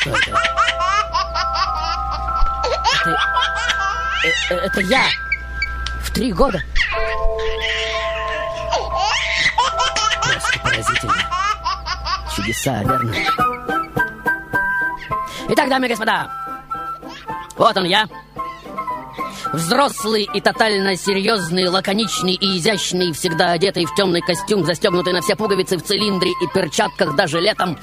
Что? 0.00 0.10
Это, 0.10 0.45
это 4.50 4.80
я. 4.80 5.04
В 6.02 6.10
три 6.10 6.32
года. 6.32 6.62
Просто 10.22 10.58
поразительно. 10.62 11.14
Чудеса, 12.34 12.82
верно? 12.82 13.14
Итак, 15.48 15.68
дамы 15.68 15.86
и 15.86 15.90
господа, 15.90 16.28
вот 17.56 17.76
он 17.76 17.84
я. 17.84 18.08
Взрослый 19.52 20.28
и 20.34 20.40
тотально 20.40 20.96
серьезный, 20.96 21.68
лаконичный 21.68 22.34
и 22.34 22.58
изящный, 22.58 23.12
всегда 23.12 23.52
одетый 23.52 23.86
в 23.86 23.94
темный 23.94 24.20
костюм, 24.20 24.64
застегнутый 24.66 25.12
на 25.12 25.22
все 25.22 25.36
пуговицы 25.36 25.78
в 25.78 25.82
цилиндре 25.82 26.30
и 26.30 26.46
перчатках 26.52 27.14
даже 27.14 27.40
летом. 27.40 27.78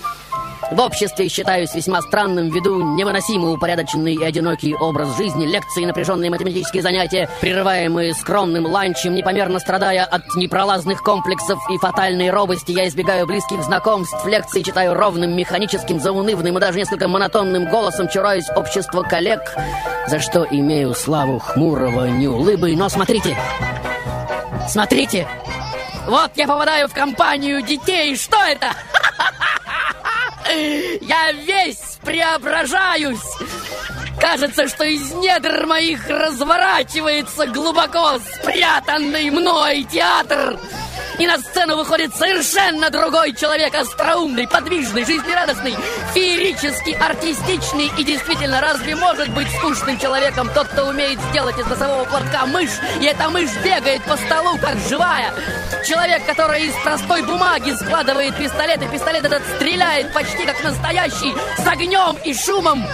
В 0.72 0.80
обществе 0.80 1.28
считаюсь 1.28 1.74
весьма 1.74 2.02
странным 2.02 2.50
ввиду 2.50 2.82
невыносимо 2.96 3.52
упорядоченный 3.52 4.16
и 4.16 4.24
одинокий 4.24 4.74
образ 4.74 5.16
жизни, 5.18 5.46
лекции, 5.46 5.86
напряженные 5.86 6.32
математические 6.32 6.82
занятия, 6.82 7.30
прерываемые 7.42 8.14
скромным 8.14 8.66
ланчем, 8.66 9.14
непомерно 9.14 9.60
страдая 9.60 10.04
от 10.04 10.24
непролазных 10.36 11.04
комплексов 11.04 11.60
и 11.70 11.78
фатальной 11.78 12.30
робости, 12.30 12.72
я 12.72 12.88
избегаю 12.88 13.28
близких 13.28 13.62
знакомств, 13.64 14.26
лекции 14.26 14.62
читаю 14.62 14.94
ровным, 14.94 15.36
механическим, 15.36 16.00
заунывным 16.00 16.58
и 16.58 16.62
даже 16.62 16.80
несколько 16.80 17.08
монотонным 17.08 17.70
голосом, 17.70 18.08
чураюсь 18.08 18.50
общества 18.56 19.04
коллег, 19.04 19.42
за 20.08 20.20
что 20.20 20.48
имею 20.50 20.96
славу 20.96 21.40
хмурого 21.40 22.08
неулыбы. 22.08 22.76
Но 22.76 22.90
смотрите, 22.90 23.38
смотрите, 24.68 25.28
вот 26.08 26.32
я 26.36 26.48
попадаю 26.48 26.88
в 26.88 26.94
компанию 26.94 27.62
детей, 27.62 28.16
что 28.16 28.38
это? 28.38 28.72
Я 31.02 31.32
весь 31.32 31.98
преображаюсь. 32.04 33.20
Кажется, 34.20 34.68
что 34.68 34.84
из 34.84 35.12
недр 35.14 35.66
моих 35.66 36.08
разворачивается 36.08 37.48
глубоко 37.48 38.20
спрятанный 38.20 39.30
мной 39.30 39.84
театр. 39.84 40.58
И 41.20 41.28
на 41.28 41.38
сцену 41.38 41.78
выходит 41.78 42.16
совершенно 42.16 42.90
другой 42.90 43.34
человек, 43.34 43.76
остроумный, 43.76 44.48
подвижный, 44.48 45.06
жизнерадостный, 45.06 45.76
феерически 46.14 46.98
артистичный. 47.00 47.92
И 47.98 48.04
действительно, 48.04 48.62
разве 48.62 48.96
может 48.96 49.30
быть 49.30 49.48
скучным 49.58 50.00
человеком 50.00 50.50
тот, 50.54 50.68
кто 50.68 50.88
умеет 50.88 51.20
сделать 51.30 51.58
из 51.58 51.66
носового 51.68 52.06
платка 52.06 52.46
мышь, 52.48 52.80
и 53.00 53.06
эта 53.06 53.30
мышь 53.30 53.52
бегает 53.64 54.04
по 54.04 54.18
столу, 54.18 54.58
как 54.58 54.78
живая? 54.90 55.34
Человек, 55.88 56.26
который 56.26 56.66
из 56.66 56.74
простой 56.84 57.22
бумаги 57.24 57.72
складывает 57.72 58.36
пистолет, 58.36 58.82
и 58.82 58.88
пистолет 58.88 59.24
этот 59.26 59.44
стреляет 59.56 60.14
почти 60.14 60.46
как 60.46 60.64
настоящий, 60.64 61.34
с 61.58 61.68
огнем 61.68 62.18
и 62.24 62.34
шумом. 62.34 62.86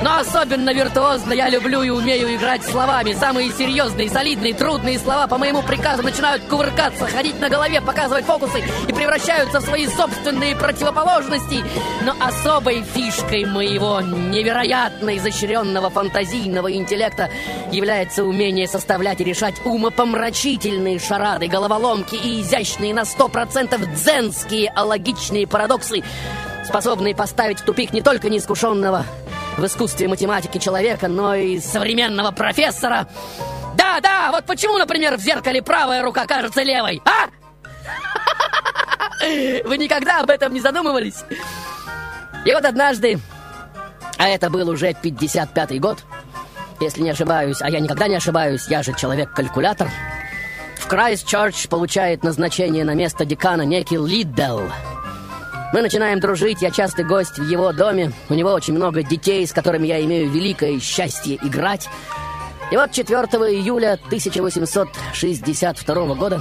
Но 0.00 0.18
особенно 0.18 0.72
виртуозно 0.72 1.32
я 1.32 1.48
люблю 1.48 1.82
и 1.82 1.90
умею 1.90 2.32
играть 2.34 2.62
словами. 2.64 3.14
Самые 3.14 3.50
серьезные, 3.50 4.08
солидные, 4.08 4.54
трудные 4.54 4.98
слова 4.98 5.26
по 5.26 5.38
моему 5.38 5.62
приказу 5.62 6.02
начинают 6.02 6.44
кувыркаться, 6.44 7.06
ходить 7.06 7.40
на 7.40 7.48
голове, 7.48 7.80
показывать 7.80 8.24
фокусы 8.24 8.62
и 8.86 8.92
превращаются 8.92 9.58
в 9.58 9.64
свои 9.64 9.88
собственные 9.88 10.54
противоположности. 10.54 11.64
Но 12.04 12.14
особой 12.20 12.82
фишкой 12.82 13.44
моего 13.44 14.00
невероятно 14.00 15.16
изощренного 15.16 15.90
фантазийного 15.90 16.72
интеллекта 16.72 17.28
является 17.72 18.24
умение 18.24 18.68
составлять 18.68 19.20
и 19.20 19.24
решать 19.24 19.56
умопомрачительные 19.64 21.00
шарады, 21.00 21.48
головоломки 21.48 22.14
и 22.14 22.40
изящные 22.40 22.94
на 22.94 23.04
сто 23.04 23.28
процентов 23.28 23.80
дзенские 23.94 24.70
алогичные 24.70 25.48
парадоксы, 25.48 26.04
способные 26.64 27.16
поставить 27.16 27.60
в 27.60 27.64
тупик 27.64 27.92
не 27.92 28.00
только 28.00 28.30
неискушенного 28.30 29.04
в 29.58 29.66
искусстве 29.66 30.08
математики 30.08 30.58
человека, 30.58 31.08
но 31.08 31.34
и 31.34 31.58
современного 31.58 32.30
профессора. 32.30 33.08
Да, 33.74 34.00
да, 34.00 34.30
вот 34.32 34.44
почему, 34.44 34.78
например, 34.78 35.16
в 35.16 35.20
зеркале 35.20 35.62
правая 35.62 36.02
рука 36.02 36.26
кажется 36.26 36.62
левой, 36.62 37.02
а? 37.04 37.28
Вы 39.64 39.78
никогда 39.78 40.20
об 40.20 40.30
этом 40.30 40.54
не 40.54 40.60
задумывались? 40.60 41.24
И 42.44 42.52
вот 42.52 42.64
однажды, 42.64 43.18
а 44.16 44.28
это 44.28 44.48
был 44.48 44.68
уже 44.68 44.90
55-й 44.90 45.78
год, 45.80 46.04
если 46.80 47.02
не 47.02 47.10
ошибаюсь, 47.10 47.60
а 47.60 47.68
я 47.68 47.80
никогда 47.80 48.06
не 48.06 48.14
ошибаюсь, 48.14 48.66
я 48.68 48.82
же 48.84 48.94
человек-калькулятор, 48.94 49.90
в 50.76 50.86
Крайстчерч 50.86 51.68
получает 51.68 52.22
назначение 52.22 52.84
на 52.84 52.94
место 52.94 53.24
декана 53.24 53.62
некий 53.62 53.96
Лиддл. 53.96 54.60
Мы 55.70 55.82
начинаем 55.82 56.18
дружить, 56.18 56.62
я 56.62 56.70
частый 56.70 57.04
гость 57.04 57.38
в 57.38 57.46
его 57.46 57.72
доме. 57.72 58.12
У 58.30 58.34
него 58.34 58.52
очень 58.52 58.72
много 58.74 59.02
детей, 59.02 59.46
с 59.46 59.52
которыми 59.52 59.86
я 59.86 60.02
имею 60.04 60.30
великое 60.30 60.80
счастье 60.80 61.36
играть. 61.42 61.90
И 62.70 62.76
вот 62.76 62.92
4 62.92 63.18
июля 63.52 63.98
1862 64.06 66.14
года 66.14 66.40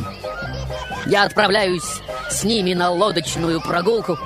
я 1.06 1.24
отправляюсь 1.24 2.02
с 2.30 2.46
ними 2.46 2.74
на 2.74 2.90
лодочную 2.90 3.60
прогулку. 3.62 4.18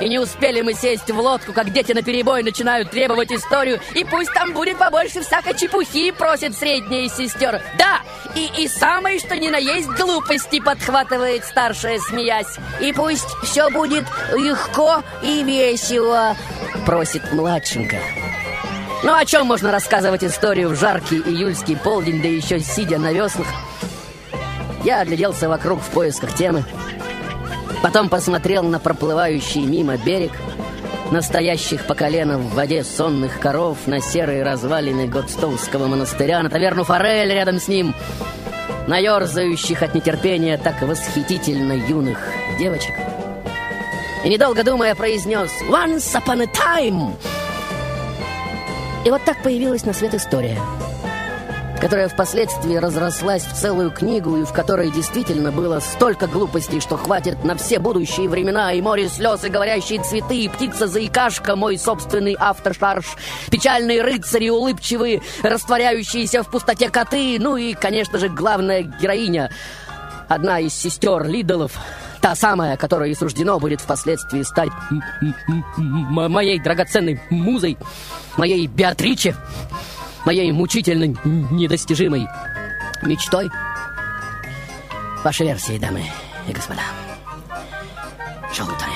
И 0.00 0.08
не 0.08 0.18
успели 0.18 0.60
мы 0.60 0.74
сесть 0.74 1.10
в 1.10 1.18
лодку, 1.18 1.52
как 1.52 1.72
дети 1.72 1.92
на 1.92 2.02
перебой 2.02 2.42
начинают 2.42 2.90
требовать 2.90 3.32
историю. 3.32 3.80
И 3.94 4.04
пусть 4.04 4.32
там 4.32 4.52
будет 4.52 4.78
побольше 4.78 5.22
всякой 5.22 5.56
чепухи, 5.56 6.10
просит 6.10 6.56
средняя 6.56 7.08
сестер. 7.08 7.62
Да, 7.78 8.00
и, 8.34 8.64
и 8.64 8.68
самое, 8.68 9.18
что 9.18 9.36
ни 9.36 9.48
на 9.48 9.56
есть 9.56 9.88
глупости, 9.88 10.60
подхватывает 10.60 11.44
старшая, 11.44 11.98
смеясь. 12.00 12.56
И 12.80 12.92
пусть 12.92 13.28
все 13.44 13.70
будет 13.70 14.04
легко 14.32 15.02
и 15.22 15.42
весело, 15.44 16.36
просит 16.84 17.32
младшенькая. 17.32 18.02
Ну 19.04 19.14
о 19.14 19.24
чем 19.24 19.46
можно 19.46 19.70
рассказывать 19.70 20.24
историю 20.24 20.70
в 20.70 20.76
жаркий 20.76 21.18
июльский 21.18 21.76
полдень, 21.76 22.22
да 22.22 22.28
еще 22.28 22.58
сидя 22.58 22.98
на 22.98 23.12
веслах? 23.12 23.46
Я 24.82 25.00
огляделся 25.00 25.48
вокруг 25.48 25.80
в 25.80 25.90
поисках 25.90 26.34
темы. 26.34 26.64
Потом 27.84 28.08
посмотрел 28.08 28.62
на 28.62 28.78
проплывающий 28.78 29.60
мимо 29.60 29.98
берег, 29.98 30.32
настоящих 31.10 31.86
по 31.86 31.94
колено 31.94 32.38
в 32.38 32.54
воде 32.54 32.82
сонных 32.82 33.38
коров, 33.38 33.76
на 33.84 34.00
серые 34.00 34.42
развалины 34.42 35.06
Годстоунского 35.06 35.86
монастыря, 35.86 36.42
на 36.42 36.48
таверну 36.48 36.84
Форель 36.84 37.30
рядом 37.30 37.60
с 37.60 37.68
ним, 37.68 37.94
на 38.86 38.96
ерзающих 38.96 39.82
от 39.82 39.94
нетерпения 39.94 40.56
так 40.56 40.80
восхитительно 40.80 41.74
юных 41.74 42.18
девочек. 42.58 42.94
И 44.24 44.30
недолго 44.30 44.64
думая 44.64 44.94
произнес 44.94 45.50
«Once 45.68 46.10
upon 46.14 46.40
a 46.40 46.46
time!» 46.46 47.12
И 49.04 49.10
вот 49.10 49.22
так 49.26 49.42
появилась 49.42 49.84
на 49.84 49.92
свет 49.92 50.14
история, 50.14 50.58
которая 51.84 52.08
впоследствии 52.08 52.76
разрослась 52.76 53.42
в 53.42 53.52
целую 53.52 53.90
книгу, 53.90 54.38
и 54.38 54.44
в 54.44 54.54
которой 54.54 54.90
действительно 54.90 55.52
было 55.52 55.80
столько 55.80 56.26
глупостей, 56.26 56.80
что 56.80 56.96
хватит 56.96 57.44
на 57.44 57.56
все 57.56 57.78
будущие 57.78 58.26
времена, 58.26 58.72
и 58.72 58.80
море 58.80 59.06
слез, 59.06 59.44
и 59.44 59.50
говорящие 59.50 60.02
цветы, 60.02 60.44
и 60.44 60.48
птица-заикашка, 60.48 61.56
мой 61.56 61.76
собственный 61.76 62.36
автошарж, 62.40 63.04
печальные 63.50 64.00
рыцари, 64.00 64.48
улыбчивые, 64.48 65.20
растворяющиеся 65.42 66.42
в 66.42 66.48
пустоте 66.48 66.88
коты, 66.88 67.36
ну 67.38 67.58
и, 67.58 67.74
конечно 67.74 68.18
же, 68.18 68.30
главная 68.30 68.80
героиня, 68.80 69.50
одна 70.26 70.60
из 70.60 70.72
сестер 70.72 71.26
Лидолов, 71.26 71.78
Та 72.22 72.34
самая, 72.34 72.78
которая 72.78 73.10
и 73.10 73.14
суждено 73.14 73.60
будет 73.60 73.82
впоследствии 73.82 74.40
стать 74.40 74.70
моей 75.76 76.58
драгоценной 76.58 77.20
музой, 77.28 77.76
моей 78.38 78.66
Беатриче, 78.66 79.36
моей 80.24 80.50
мучительной, 80.52 81.16
недостижимой 81.24 82.26
мечтой. 83.02 83.50
Ваши 85.22 85.44
версии, 85.44 85.78
дамы 85.78 86.04
и 86.48 86.52
господа. 86.52 86.82
Шоу-тайм. 88.52 88.92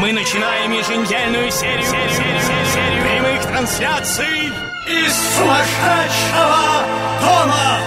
Мы 0.00 0.12
начинаем 0.12 0.72
еженедельную 0.72 1.50
серию, 1.50 1.84
серию, 1.84 2.10
серию, 2.10 2.66
серию 2.66 3.02
прямых 3.02 3.42
трансляций 3.42 4.69
из 4.90 5.12
сумасшедшего 5.36 6.84
дома. 7.20 7.80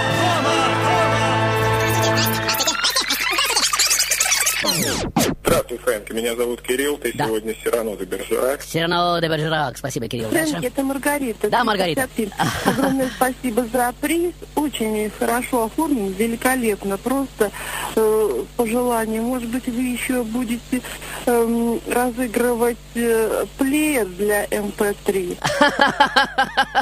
Здравствуйте, 5.54 5.84
Фрэнки. 5.84 6.12
Меня 6.14 6.36
зовут 6.36 6.64
Кирилл, 6.64 6.98
ты 6.98 7.12
сегодня 7.12 7.56
Сирано 7.64 7.96
де 7.96 8.06
Бержерак. 8.06 8.64
Сирано 8.64 9.20
де 9.22 9.30
Бержерак. 9.30 9.78
Спасибо, 9.78 10.08
Кирилл. 10.08 10.30
Фрэнки, 10.30 10.52
Дальше. 10.54 10.68
это 10.68 10.82
Маргарита. 10.82 11.50
Да, 11.52 11.64
Маргарита. 11.64 12.08
51. 12.16 12.34
Огромное 12.66 13.10
спасибо 13.16 13.64
за 13.72 13.94
приз. 14.02 14.34
Очень 14.56 15.12
хорошо 15.20 15.66
оформлен, 15.66 16.12
великолепно. 16.14 16.98
Просто 16.98 17.52
э, 17.96 18.44
пожелание. 18.58 19.22
Может 19.22 19.50
быть, 19.50 19.68
вы 19.68 19.82
еще 19.82 20.24
будете 20.24 20.82
эм, 21.28 21.80
разыгрывать 21.88 22.78
э, 22.96 23.46
плеер 23.60 24.08
для 24.08 24.46
MP3. 24.46 25.38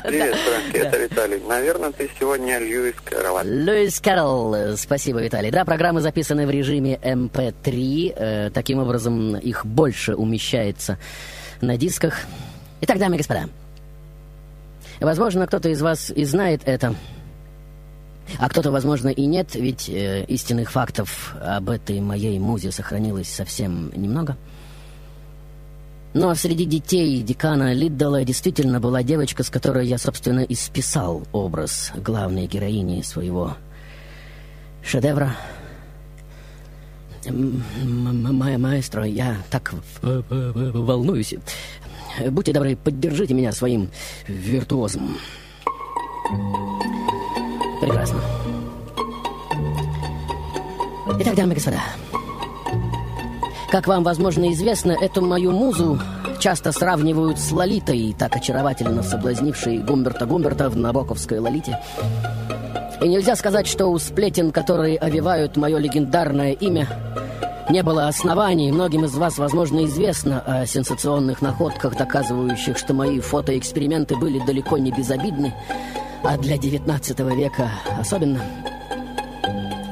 Привет, 0.03 0.35
Фрэнки, 0.35 0.77
это 0.77 0.97
Виталий. 0.97 1.41
Наверное, 1.45 1.91
ты 1.91 2.09
сегодня 2.17 2.57
Льюис 2.59 2.95
Кэрролл. 3.03 3.41
Льюис 3.43 3.99
Кэрролл, 3.99 4.55
э, 4.55 4.77
спасибо, 4.77 5.21
Виталий. 5.21 5.51
Да, 5.51 5.65
программы 5.65 5.99
записаны 5.99 6.47
в 6.47 6.49
режиме 6.49 6.95
MP3. 7.03 8.51
Таким 8.61 8.77
образом, 8.77 9.37
их 9.37 9.65
больше 9.65 10.13
умещается 10.13 10.99
на 11.61 11.77
дисках. 11.77 12.13
Итак, 12.81 12.99
дамы 12.99 13.15
и 13.15 13.17
господа, 13.17 13.49
возможно, 14.99 15.47
кто-то 15.47 15.69
из 15.69 15.81
вас 15.81 16.11
и 16.11 16.23
знает 16.25 16.61
это, 16.65 16.93
а 18.37 18.49
кто-то, 18.49 18.69
возможно, 18.69 19.09
и 19.09 19.25
нет, 19.25 19.55
ведь 19.55 19.89
э, 19.89 20.25
истинных 20.25 20.71
фактов 20.71 21.35
об 21.41 21.71
этой 21.71 21.99
моей 22.01 22.37
музе 22.37 22.71
сохранилось 22.71 23.29
совсем 23.29 23.91
немного. 23.95 24.37
Но 26.13 26.35
среди 26.35 26.65
детей 26.65 27.23
декана 27.23 27.73
Лиддала 27.73 28.23
действительно 28.23 28.79
была 28.79 29.01
девочка, 29.01 29.41
с 29.41 29.49
которой 29.49 29.87
я, 29.87 29.97
собственно, 29.97 30.41
и 30.41 30.53
списал 30.53 31.23
образ 31.31 31.93
главной 31.95 32.45
героини 32.45 33.01
своего 33.01 33.57
шедевра. 34.83 35.35
М- 37.25 37.63
м- 37.83 38.37
ма- 38.37 38.57
Маэстро, 38.57 39.05
я 39.05 39.37
так 39.49 39.73
волнуюсь. 40.01 41.35
Будьте 42.29 42.51
добры, 42.51 42.75
поддержите 42.75 43.33
меня 43.33 43.51
своим 43.51 43.89
виртуозом. 44.27 45.17
Прекрасно. 47.79 48.19
Итак, 51.19 51.35
дамы 51.35 51.51
и 51.53 51.55
господа, 51.55 51.79
как 53.71 53.87
вам, 53.87 54.03
возможно, 54.03 54.51
известно, 54.53 54.91
эту 54.91 55.21
мою 55.21 55.51
музу 55.51 55.99
часто 56.39 56.71
сравнивают 56.71 57.39
с 57.39 57.51
Лолитой, 57.51 58.15
так 58.17 58.35
очаровательно 58.35 59.03
соблазнившей 59.03 59.79
Гумберта 59.79 60.25
Гумберта 60.25 60.69
в 60.69 60.77
Набоковской 60.77 61.39
Лолите. 61.39 61.79
И 63.01 63.07
нельзя 63.07 63.35
сказать, 63.35 63.65
что 63.65 63.87
у 63.87 63.97
сплетен, 63.97 64.51
которые 64.51 64.97
овивают 64.97 65.57
мое 65.57 65.79
легендарное 65.79 66.51
имя, 66.51 66.87
не 67.71 67.81
было 67.81 68.07
оснований. 68.07 68.71
Многим 68.71 69.05
из 69.05 69.15
вас, 69.15 69.39
возможно, 69.39 69.85
известно 69.85 70.41
о 70.41 70.67
сенсационных 70.67 71.41
находках, 71.41 71.97
доказывающих, 71.97 72.77
что 72.77 72.93
мои 72.93 73.19
фотоэксперименты 73.19 74.15
были 74.15 74.37
далеко 74.45 74.77
не 74.77 74.91
безобидны, 74.91 75.51
а 76.23 76.37
для 76.37 76.57
XIX 76.57 77.35
века 77.35 77.71
особенно. 77.99 78.41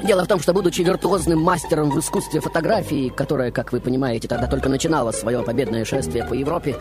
Дело 0.03 0.25
в 0.25 0.27
том, 0.27 0.39
что, 0.39 0.53
будучи 0.53 0.81
виртуозным 0.81 1.41
мастером 1.41 1.89
в 1.89 1.99
искусстве 1.99 2.41
фотографии, 2.41 3.09
которое, 3.09 3.51
как 3.51 3.71
вы 3.71 3.79
понимаете, 3.79 4.27
тогда 4.27 4.45
только 4.45 4.69
начинало 4.69 5.11
свое 5.11 5.41
победное 5.41 5.83
шествие 5.83 6.25
по 6.25 6.35
Европе, 6.35 6.75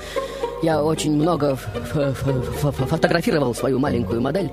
я 0.63 0.85
очень 0.85 1.15
много 1.15 1.57
фотографировал 1.57 3.55
свою 3.55 3.79
маленькую 3.79 4.21
модель. 4.21 4.51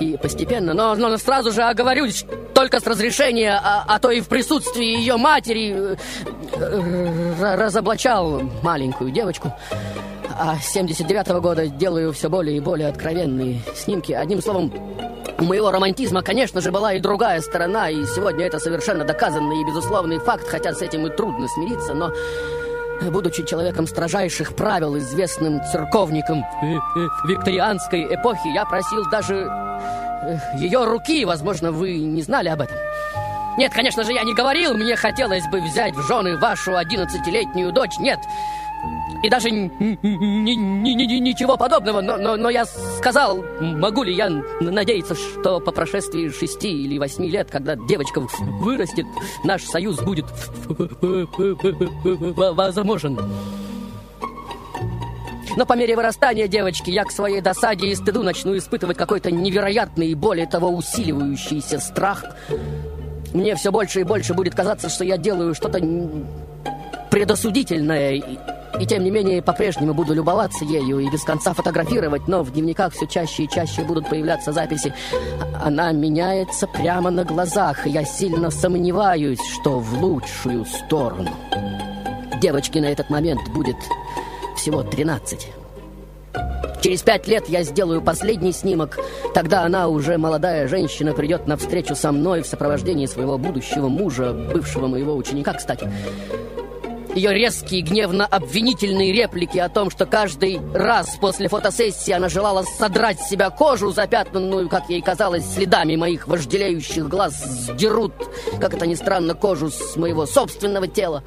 И 0.00 0.16
постепенно, 0.16 0.74
но, 0.74 0.94
но 0.94 1.16
сразу 1.18 1.50
же 1.50 1.62
оговорюсь, 1.62 2.24
только 2.54 2.78
с 2.80 2.86
разрешения, 2.86 3.60
а, 3.62 3.84
а 3.86 3.98
то 3.98 4.10
и 4.10 4.20
в 4.20 4.28
присутствии 4.28 4.84
ее 4.84 5.16
матери 5.16 5.74
э, 5.74 5.96
э, 6.54 7.34
ра- 7.40 7.56
разоблачал 7.56 8.42
маленькую 8.62 9.10
девочку. 9.10 9.52
А 10.40 10.56
с 10.56 10.72
79 10.72 11.28
года 11.40 11.66
делаю 11.66 12.12
все 12.12 12.28
более 12.28 12.58
и 12.58 12.60
более 12.60 12.88
откровенные 12.88 13.60
снимки. 13.74 14.12
Одним 14.12 14.40
словом, 14.40 14.72
у 15.38 15.44
моего 15.44 15.72
романтизма, 15.72 16.22
конечно 16.22 16.60
же, 16.60 16.70
была 16.70 16.94
и 16.94 17.00
другая 17.00 17.40
сторона, 17.40 17.90
и 17.90 18.04
сегодня 18.06 18.46
это 18.46 18.60
совершенно 18.60 19.04
доказанный 19.04 19.60
и 19.60 19.64
безусловный 19.64 20.18
факт, 20.18 20.46
хотя 20.46 20.74
с 20.74 20.82
этим 20.82 21.06
и 21.06 21.10
трудно 21.10 21.48
смириться, 21.48 21.94
но 21.94 22.12
будучи 23.10 23.44
человеком 23.44 23.86
строжайших 23.86 24.54
правил, 24.54 24.96
известным 24.98 25.60
церковником 25.64 26.44
э, 26.62 26.74
э, 26.74 27.08
викторианской 27.26 28.14
эпохи, 28.14 28.48
я 28.54 28.64
просил 28.64 29.08
даже 29.10 29.34
э, 29.36 30.38
ее 30.56 30.84
руки, 30.84 31.24
возможно, 31.24 31.72
вы 31.72 31.98
не 31.98 32.22
знали 32.22 32.48
об 32.48 32.60
этом. 32.60 32.76
Нет, 33.56 33.72
конечно 33.72 34.04
же, 34.04 34.12
я 34.12 34.22
не 34.22 34.34
говорил, 34.34 34.74
мне 34.74 34.94
хотелось 34.96 35.46
бы 35.48 35.60
взять 35.60 35.94
в 35.94 36.02
жены 36.06 36.36
вашу 36.36 36.76
одиннадцатилетнюю 36.76 37.72
дочь, 37.72 37.98
нет. 37.98 38.20
И 39.22 39.28
даже 39.28 39.50
ничего 39.50 41.56
подобного, 41.56 42.00
но, 42.00 42.16
но, 42.16 42.36
но 42.36 42.50
я 42.50 42.64
сказал, 42.64 43.44
могу 43.60 44.04
ли 44.04 44.14
я 44.14 44.30
надеяться, 44.60 45.16
что 45.16 45.58
по 45.58 45.72
прошествии 45.72 46.28
шести 46.28 46.84
или 46.84 46.98
восьми 46.98 47.28
лет, 47.28 47.50
когда 47.50 47.74
девочка 47.74 48.24
вырастет, 48.60 49.06
наш 49.42 49.64
союз 49.64 49.98
будет 50.00 50.26
возможен. 52.36 53.18
Но 55.56 55.66
по 55.66 55.72
мере 55.72 55.96
вырастания 55.96 56.46
девочки 56.46 56.90
я 56.90 57.02
к 57.02 57.10
своей 57.10 57.40
досаде 57.40 57.88
и 57.88 57.96
стыду 57.96 58.22
начну 58.22 58.56
испытывать 58.56 58.96
какой-то 58.96 59.32
невероятный 59.32 60.10
и 60.10 60.14
более 60.14 60.46
того 60.46 60.68
усиливающийся 60.68 61.80
страх. 61.80 62.24
Мне 63.34 63.56
все 63.56 63.72
больше 63.72 64.00
и 64.00 64.04
больше 64.04 64.34
будет 64.34 64.54
казаться, 64.54 64.88
что 64.88 65.02
я 65.02 65.16
делаю 65.16 65.56
что-то 65.56 65.80
предосудительное, 67.10 68.22
и, 68.80 68.86
тем 68.86 69.04
не 69.04 69.10
менее 69.10 69.42
по-прежнему 69.42 69.94
буду 69.94 70.14
любоваться 70.14 70.64
ею 70.64 70.98
и 71.00 71.10
без 71.10 71.22
конца 71.24 71.52
фотографировать, 71.52 72.28
но 72.28 72.42
в 72.42 72.52
дневниках 72.52 72.92
все 72.92 73.06
чаще 73.06 73.44
и 73.44 73.48
чаще 73.48 73.82
будут 73.82 74.08
появляться 74.08 74.52
записи. 74.52 74.94
Она 75.62 75.92
меняется 75.92 76.66
прямо 76.66 77.10
на 77.10 77.24
глазах, 77.24 77.86
и 77.86 77.90
я 77.90 78.04
сильно 78.04 78.50
сомневаюсь, 78.50 79.40
что 79.60 79.78
в 79.78 80.02
лучшую 80.02 80.64
сторону. 80.64 81.30
Девочке 82.40 82.80
на 82.80 82.86
этот 82.86 83.10
момент 83.10 83.40
будет 83.52 83.76
всего 84.56 84.82
13. 84.82 85.48
Через 86.80 87.02
пять 87.02 87.26
лет 87.26 87.48
я 87.48 87.64
сделаю 87.64 88.00
последний 88.00 88.52
снимок. 88.52 88.98
Тогда 89.34 89.64
она, 89.64 89.88
уже 89.88 90.16
молодая 90.16 90.68
женщина, 90.68 91.12
придет 91.12 91.48
на 91.48 91.56
встречу 91.56 91.96
со 91.96 92.12
мной 92.12 92.42
в 92.42 92.46
сопровождении 92.46 93.06
своего 93.06 93.36
будущего 93.36 93.88
мужа, 93.88 94.32
бывшего 94.32 94.86
моего 94.86 95.16
ученика, 95.16 95.54
кстати. 95.54 95.90
Ее 97.18 97.34
резкие, 97.34 97.80
гневно-обвинительные 97.80 99.12
реплики 99.12 99.58
о 99.58 99.68
том, 99.68 99.90
что 99.90 100.06
каждый 100.06 100.60
раз 100.72 101.16
после 101.20 101.48
фотосессии 101.48 102.12
она 102.12 102.28
желала 102.28 102.62
содрать 102.62 103.18
с 103.18 103.28
себя 103.28 103.50
кожу, 103.50 103.90
запятнанную, 103.90 104.68
как 104.68 104.88
ей 104.88 105.02
казалось, 105.02 105.44
следами 105.44 105.96
моих 105.96 106.28
вожделеющих 106.28 107.08
глаз, 107.08 107.34
сдерут, 107.44 108.12
как 108.60 108.74
это 108.74 108.86
ни 108.86 108.94
странно, 108.94 109.34
кожу 109.34 109.68
с 109.68 109.96
моего 109.96 110.26
собственного 110.26 110.86
тела 110.86 111.24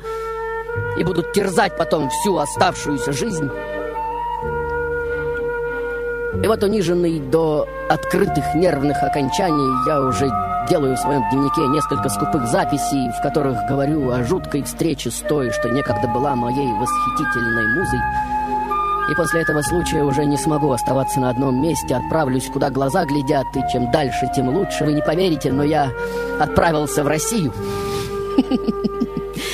и 0.97 1.03
будут 1.03 1.33
терзать 1.33 1.75
потом 1.75 2.09
всю 2.09 2.37
оставшуюся 2.37 3.11
жизнь. 3.11 3.49
И 6.41 6.47
вот 6.47 6.63
униженный 6.63 7.19
до 7.19 7.67
открытых 7.89 8.55
нервных 8.55 9.03
окончаний, 9.03 9.85
я 9.85 9.99
уже 9.99 10.29
делаю 10.69 10.95
в 10.95 10.99
своем 10.99 11.23
дневнике 11.29 11.67
несколько 11.67 12.09
скупых 12.09 12.47
записей, 12.47 13.11
в 13.11 13.21
которых 13.21 13.57
говорю 13.67 14.09
о 14.11 14.23
жуткой 14.23 14.63
встрече 14.63 15.11
с 15.11 15.19
той, 15.19 15.51
что 15.51 15.69
некогда 15.69 16.07
была 16.07 16.35
моей 16.35 16.71
восхитительной 16.73 17.67
музой. 17.75 17.99
И 19.11 19.15
после 19.15 19.41
этого 19.41 19.61
случая 19.61 20.03
уже 20.03 20.25
не 20.25 20.37
смогу 20.37 20.71
оставаться 20.71 21.19
на 21.19 21.29
одном 21.29 21.61
месте, 21.61 21.95
отправлюсь, 21.95 22.49
куда 22.49 22.69
глаза 22.69 23.05
глядят, 23.05 23.45
и 23.55 23.71
чем 23.71 23.91
дальше, 23.91 24.29
тем 24.35 24.49
лучше. 24.49 24.85
Вы 24.85 24.93
не 24.93 25.01
поверите, 25.01 25.51
но 25.51 25.63
я 25.63 25.91
отправился 26.39 27.03
в 27.03 27.07
Россию. 27.07 27.53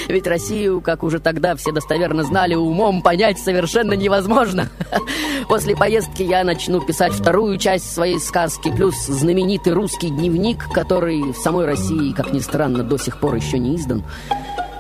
Ведь 0.08 0.26
Россию, 0.26 0.80
как 0.82 1.04
уже 1.04 1.20
тогда 1.20 1.56
все 1.56 1.72
достоверно 1.72 2.24
знали, 2.24 2.56
умом 2.56 3.02
понять 3.02 3.40
совершенно 3.40 3.94
невозможно. 3.94 4.70
После 5.50 5.76
поездки 5.76 6.24
я 6.24 6.44
начну 6.44 6.80
писать 6.80 7.14
вторую 7.14 7.58
часть 7.58 7.92
своей 7.94 8.20
сказки, 8.20 8.72
плюс 8.72 8.96
знаменитый 8.96 9.74
русский 9.74 10.10
дневник, 10.10 10.70
который 10.72 11.34
в 11.34 11.38
самой 11.38 11.66
России, 11.66 12.14
как 12.14 12.32
ни 12.32 12.40
странно, 12.40 12.84
до 12.84 12.98
сих 12.98 13.20
пор 13.20 13.36
еще 13.36 13.60
не 13.60 13.76
издан. 13.76 14.04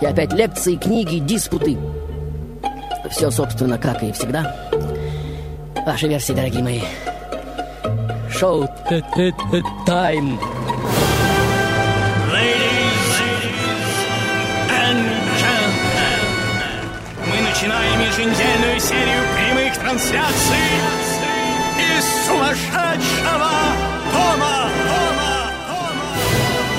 И 0.01 0.05
опять 0.05 0.31
лекции, 0.31 0.75
книги, 0.75 1.17
диспуты. 1.19 1.77
Все, 3.11 3.29
собственно, 3.29 3.77
как 3.77 4.03
и 4.03 4.11
всегда. 4.13 4.55
Ваши 5.85 6.07
версии, 6.07 6.33
дорогие 6.33 6.63
мои. 6.63 6.81
Шоу 8.29 8.67
тайм. 9.85 10.39
Еженедельную 18.17 18.79
серию 18.79 19.21
прямых 19.35 19.77
трансляций 19.77 20.57
из 21.77 22.25
сумасшедшего 22.25 23.51
дома. 24.11 24.71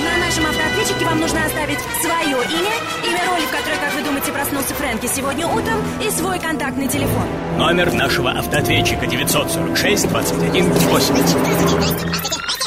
На 0.03 0.17
нашем 0.25 0.45
автоответчике 0.47 1.05
вам 1.05 1.21
нужно 1.21 1.45
оставить 1.45 1.79
свое 2.01 2.35
имя, 2.35 2.73
имя 3.07 3.25
роли, 3.31 3.45
в 3.45 3.51
которой, 3.51 3.77
как 3.79 3.93
вы 3.95 4.01
думаете, 4.01 4.31
проснулся 4.33 4.73
Фрэнки 4.73 5.07
сегодня 5.07 5.47
утром, 5.47 5.81
и 6.05 6.09
свой 6.09 6.39
контактный 6.39 6.89
телефон. 6.89 7.25
Номер 7.57 7.93
нашего 7.93 8.31
автоответчика 8.31 9.07
946 9.07 10.09
21 10.09 10.65
80. 10.73 12.58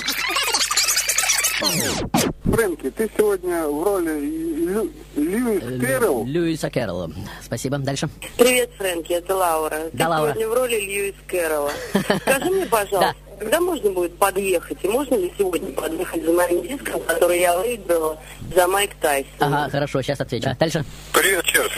Фрэнки, 2.44 2.90
ты 2.90 3.10
сегодня 3.16 3.66
в 3.68 3.82
роли 3.84 4.20
Лю- 4.20 4.92
Льюис 5.16 5.80
Кэрролл. 5.80 6.24
Льюиса 6.26 6.70
Кэрролла. 6.70 7.10
Спасибо. 7.42 7.78
Дальше. 7.78 8.08
Привет, 8.36 8.70
Фрэнки, 8.76 9.12
это 9.12 9.36
Лаура. 9.36 9.78
Да, 9.92 10.04
Ты 10.04 10.10
Лаура. 10.10 10.30
сегодня 10.32 10.48
в 10.48 10.54
роли 10.54 10.74
Льюис 10.80 11.14
Кэрролла. 11.26 11.70
Скажи 12.22 12.50
мне, 12.50 12.66
пожалуйста, 12.66 13.14
когда 13.38 13.60
можно 13.60 13.90
будет 13.90 14.18
подъехать? 14.18 14.78
И 14.82 14.88
можно 14.88 15.14
ли 15.14 15.32
сегодня 15.38 15.72
подъехать 15.72 16.24
за 16.24 16.32
моим 16.32 16.62
диском, 16.62 17.00
который 17.02 17.40
я 17.40 17.56
выиграла 17.58 18.18
за 18.54 18.66
Майк 18.66 18.94
Тайсон? 19.00 19.30
Ага, 19.40 19.70
хорошо, 19.70 20.02
сейчас 20.02 20.20
отвечу. 20.20 20.50
Дальше. 20.58 20.84
Привет, 21.12 21.44
черт. 21.44 21.72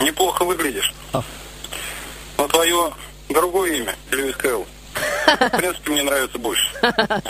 Неплохо 0.00 0.44
выглядишь. 0.44 0.94
Но 1.12 2.48
твое 2.48 2.92
другое 3.28 3.72
имя, 3.78 3.94
Льюис 4.10 4.36
Кэрролл, 4.36 4.66
в 5.26 5.56
принципе, 5.56 5.90
мне 5.92 6.02
нравится 6.04 6.38
больше. 6.38 6.64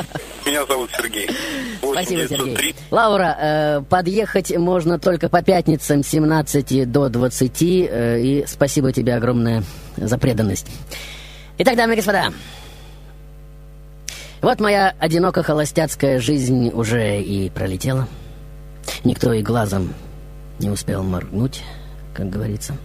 Меня 0.46 0.66
зовут 0.66 0.90
Сергей. 0.96 1.28
Спасибо, 1.78 2.28
Сергей. 2.28 2.74
Лаура, 2.90 3.36
э, 3.38 3.82
подъехать 3.88 4.56
можно 4.56 4.98
только 4.98 5.28
по 5.28 5.42
пятницам 5.42 6.02
с 6.02 6.08
17 6.08 6.84
до 6.90 7.08
20, 7.08 7.62
э, 7.62 8.20
и 8.20 8.44
спасибо 8.46 8.92
тебе 8.92 9.14
огромное 9.14 9.62
за 9.96 10.18
преданность. 10.18 10.66
Итак, 11.58 11.76
дамы 11.76 11.94
и 11.94 11.96
господа, 11.96 12.32
вот 14.42 14.60
моя 14.60 14.94
одиноко-холостяцкая 14.98 16.20
жизнь 16.20 16.68
уже 16.68 17.20
и 17.20 17.48
пролетела. 17.48 18.06
Никто 19.02 19.32
и 19.32 19.42
глазом 19.42 19.94
не 20.58 20.68
успел 20.68 21.02
моргнуть, 21.02 21.62
как 22.12 22.28
говорится. 22.28 22.76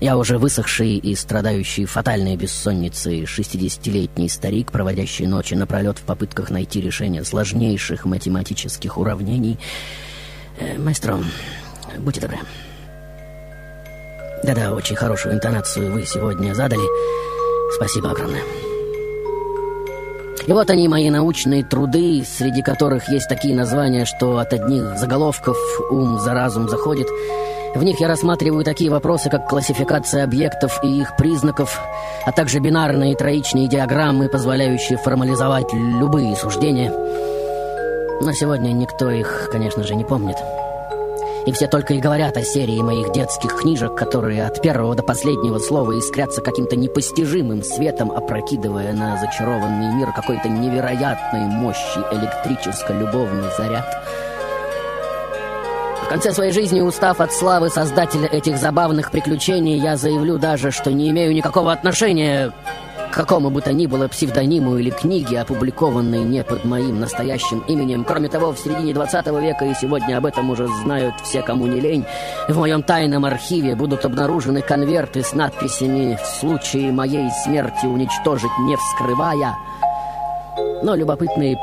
Я 0.00 0.16
уже 0.16 0.38
высохший 0.38 0.96
и 0.96 1.14
страдающий 1.14 1.84
фатальной 1.84 2.34
бессонницей 2.34 3.24
60-летний 3.24 4.30
старик, 4.30 4.72
проводящий 4.72 5.26
ночи 5.26 5.52
напролет 5.52 5.98
в 5.98 6.02
попытках 6.02 6.48
найти 6.48 6.80
решение 6.80 7.22
сложнейших 7.22 8.06
математических 8.06 8.96
уравнений. 8.96 9.58
Э, 10.58 10.78
маэстро, 10.78 11.18
будьте 11.98 12.22
добры. 12.22 12.38
Да-да, 14.42 14.72
очень 14.72 14.96
хорошую 14.96 15.34
интонацию 15.34 15.92
вы 15.92 16.06
сегодня 16.06 16.54
задали. 16.54 16.80
Спасибо 17.76 18.10
огромное. 18.10 18.42
И 20.46 20.52
вот 20.52 20.70
они, 20.70 20.88
мои 20.88 21.10
научные 21.10 21.64
труды, 21.64 22.24
среди 22.24 22.62
которых 22.62 23.08
есть 23.08 23.28
такие 23.28 23.54
названия, 23.54 24.04
что 24.04 24.38
от 24.38 24.52
одних 24.52 24.98
заголовков 24.98 25.56
ум 25.90 26.18
за 26.18 26.32
разум 26.32 26.68
заходит. 26.68 27.06
В 27.74 27.84
них 27.84 28.00
я 28.00 28.08
рассматриваю 28.08 28.64
такие 28.64 28.90
вопросы, 28.90 29.30
как 29.30 29.48
классификация 29.48 30.24
объектов 30.24 30.80
и 30.82 31.00
их 31.00 31.16
признаков, 31.16 31.80
а 32.26 32.32
также 32.32 32.58
бинарные 32.58 33.12
и 33.12 33.16
троичные 33.16 33.68
диаграммы, 33.68 34.28
позволяющие 34.28 34.98
формализовать 34.98 35.72
любые 35.72 36.34
суждения. 36.36 36.90
Но 38.20 38.32
сегодня 38.32 38.72
никто 38.72 39.10
их, 39.10 39.48
конечно 39.52 39.84
же, 39.84 39.94
не 39.94 40.04
помнит. 40.04 40.36
И 41.46 41.52
все 41.52 41.66
только 41.66 41.94
и 41.94 42.00
говорят 42.00 42.36
о 42.36 42.42
серии 42.42 42.82
моих 42.82 43.12
детских 43.12 43.56
книжек, 43.56 43.94
которые 43.94 44.46
от 44.46 44.60
первого 44.60 44.94
до 44.94 45.02
последнего 45.02 45.58
слова 45.58 45.92
искрятся 45.92 46.42
каким-то 46.42 46.76
непостижимым 46.76 47.62
светом, 47.62 48.12
опрокидывая 48.12 48.92
на 48.92 49.16
зачарованный 49.16 49.94
мир 49.94 50.12
какой-то 50.12 50.48
невероятной 50.48 51.46
мощи 51.46 51.98
электрическо-любовный 52.12 53.48
заряд. 53.56 53.86
В 56.04 56.08
конце 56.08 56.32
своей 56.32 56.52
жизни, 56.52 56.80
устав 56.80 57.20
от 57.20 57.32
славы 57.32 57.70
создателя 57.70 58.26
этих 58.26 58.58
забавных 58.58 59.10
приключений, 59.10 59.78
я 59.78 59.96
заявлю 59.96 60.38
даже, 60.38 60.72
что 60.72 60.92
не 60.92 61.08
имею 61.10 61.32
никакого 61.32 61.72
отношения 61.72 62.52
какому 63.12 63.50
бы 63.50 63.60
то 63.60 63.72
ни 63.72 63.86
было 63.86 64.08
псевдониму 64.08 64.76
или 64.78 64.90
книге, 64.90 65.40
опубликованной 65.40 66.24
не 66.24 66.42
под 66.44 66.64
моим 66.64 67.00
настоящим 67.00 67.60
именем. 67.68 68.04
Кроме 68.04 68.28
того, 68.28 68.52
в 68.52 68.58
середине 68.58 68.94
20 68.94 69.26
века, 69.26 69.64
и 69.64 69.74
сегодня 69.74 70.16
об 70.16 70.26
этом 70.26 70.50
уже 70.50 70.66
знают 70.82 71.14
все, 71.22 71.42
кому 71.42 71.66
не 71.66 71.80
лень, 71.80 72.04
в 72.48 72.56
моем 72.56 72.82
тайном 72.82 73.24
архиве 73.24 73.74
будут 73.74 74.04
обнаружены 74.04 74.62
конверты 74.62 75.22
с 75.22 75.32
надписями 75.32 76.18
«В 76.22 76.26
случае 76.26 76.92
моей 76.92 77.30
смерти 77.44 77.86
уничтожить 77.86 78.50
не 78.60 78.76
вскрывая». 78.76 79.56
Но 80.82 80.94
любопытные 80.94 81.56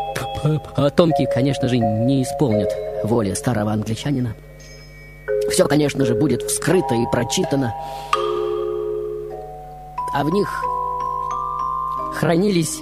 потомки, 0.75 1.27
конечно 1.33 1.67
же, 1.67 1.77
не 1.77 2.23
исполнят 2.23 2.69
воли 3.03 3.33
старого 3.33 3.71
англичанина. 3.71 4.35
Все, 5.49 5.65
конечно 5.65 6.05
же, 6.05 6.13
будет 6.13 6.43
вскрыто 6.43 6.93
и 6.93 7.05
прочитано. 7.11 7.73
А 10.13 10.23
в 10.23 10.29
них 10.29 10.47
хранились 12.17 12.79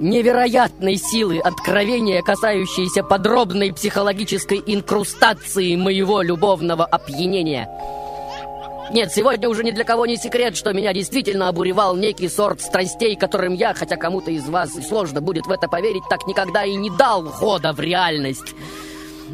невероятной 0.00 0.96
силы 0.96 1.38
откровения, 1.38 2.22
касающиеся 2.22 3.02
подробной 3.02 3.72
психологической 3.72 4.62
инкрустации 4.66 5.76
моего 5.76 6.20
любовного 6.20 6.84
опьянения. 6.84 7.68
Нет, 8.92 9.10
сегодня 9.12 9.48
уже 9.48 9.64
ни 9.64 9.70
для 9.70 9.84
кого 9.84 10.04
не 10.04 10.16
секрет, 10.16 10.56
что 10.56 10.74
меня 10.74 10.92
действительно 10.92 11.48
обуревал 11.48 11.96
некий 11.96 12.28
сорт 12.28 12.60
страстей, 12.60 13.16
которым 13.16 13.54
я, 13.54 13.72
хотя 13.72 13.96
кому-то 13.96 14.30
из 14.30 14.46
вас 14.46 14.72
сложно 14.86 15.22
будет 15.22 15.46
в 15.46 15.50
это 15.50 15.66
поверить, 15.66 16.02
так 16.10 16.26
никогда 16.26 16.64
и 16.64 16.74
не 16.74 16.90
дал 16.90 17.24
хода 17.24 17.72
в 17.72 17.80
реальность. 17.80 18.54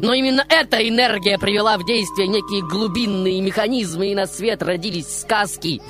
Но 0.01 0.13
именно 0.13 0.45
эта 0.47 0.87
энергия 0.87 1.37
привела 1.37 1.77
в 1.77 1.85
действие 1.85 2.29
некие 2.29 2.61
глубинные 2.61 3.41
механизмы, 3.41 4.07
и 4.07 4.15
на 4.15 4.27
свет 4.27 4.63
родились 4.63 5.21
сказки. 5.21 5.81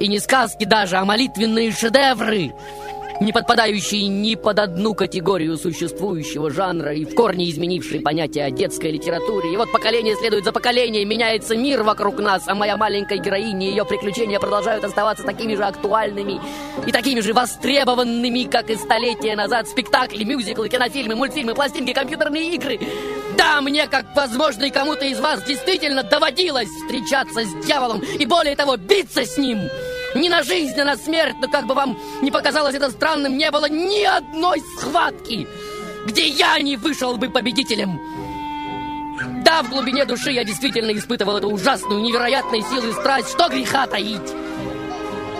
И 0.00 0.08
не 0.08 0.18
сказки 0.18 0.64
даже, 0.64 0.96
а 0.96 1.04
молитвенные 1.04 1.72
шедевры, 1.72 2.54
не 3.20 3.32
подпадающие 3.32 4.06
ни 4.08 4.34
под 4.34 4.58
одну 4.58 4.94
категорию 4.94 5.56
существующего 5.56 6.50
жанра 6.50 6.94
и 6.94 7.04
в 7.04 7.14
корне 7.14 7.50
изменившие 7.50 8.00
понятие 8.00 8.44
о 8.44 8.50
детской 8.50 8.90
литературе. 8.90 9.52
И 9.52 9.56
вот 9.56 9.70
поколение 9.70 10.16
следует 10.16 10.44
за 10.44 10.52
поколением, 10.52 11.08
меняется 11.08 11.56
мир 11.56 11.82
вокруг 11.82 12.18
нас, 12.18 12.44
а 12.46 12.54
моя 12.54 12.76
маленькая 12.76 13.18
героиня 13.18 13.68
и 13.68 13.70
ее 13.70 13.84
приключения 13.84 14.38
продолжают 14.38 14.84
оставаться 14.84 15.24
такими 15.24 15.54
же 15.54 15.64
актуальными 15.64 16.40
и 16.86 16.92
такими 16.92 17.20
же 17.20 17.32
востребованными, 17.32 18.44
как 18.44 18.70
и 18.70 18.76
столетия 18.76 19.36
назад. 19.36 19.68
Спектакли, 19.68 20.24
мюзиклы, 20.24 20.68
кинофильмы, 20.68 21.14
мультфильмы, 21.14 21.54
пластинки, 21.54 21.92
компьютерные 21.92 22.54
игры. 22.54 22.80
Да, 23.36 23.60
мне, 23.60 23.86
как, 23.88 24.06
возможно, 24.14 24.64
и 24.64 24.70
кому-то 24.70 25.04
из 25.04 25.18
вас 25.18 25.42
действительно 25.42 26.02
доводилось 26.02 26.68
встречаться 26.68 27.44
с 27.44 27.66
дьяволом 27.66 28.00
и, 28.00 28.24
более 28.26 28.54
того, 28.54 28.76
биться 28.76 29.24
с 29.24 29.36
ним. 29.38 29.58
Не 30.14 30.28
на 30.28 30.42
жизнь, 30.42 30.78
а 30.80 30.84
на 30.84 30.96
смерть, 30.96 31.36
но 31.40 31.48
как 31.48 31.66
бы 31.66 31.74
вам 31.74 31.98
не 32.22 32.30
показалось 32.30 32.74
это 32.74 32.90
странным, 32.90 33.36
не 33.36 33.50
было 33.50 33.68
ни 33.68 34.04
одной 34.04 34.60
схватки, 34.76 35.46
где 36.06 36.28
я 36.28 36.58
не 36.60 36.76
вышел 36.76 37.16
бы 37.16 37.28
победителем. 37.28 38.00
Да, 39.44 39.62
в 39.62 39.70
глубине 39.70 40.04
души 40.04 40.30
я 40.30 40.44
действительно 40.44 40.92
испытывал 40.92 41.38
эту 41.38 41.48
ужасную, 41.48 42.00
невероятную 42.00 42.62
силу 42.62 42.88
и 42.88 42.92
страсть, 42.92 43.30
что 43.30 43.48
греха 43.48 43.86
таить. 43.86 44.32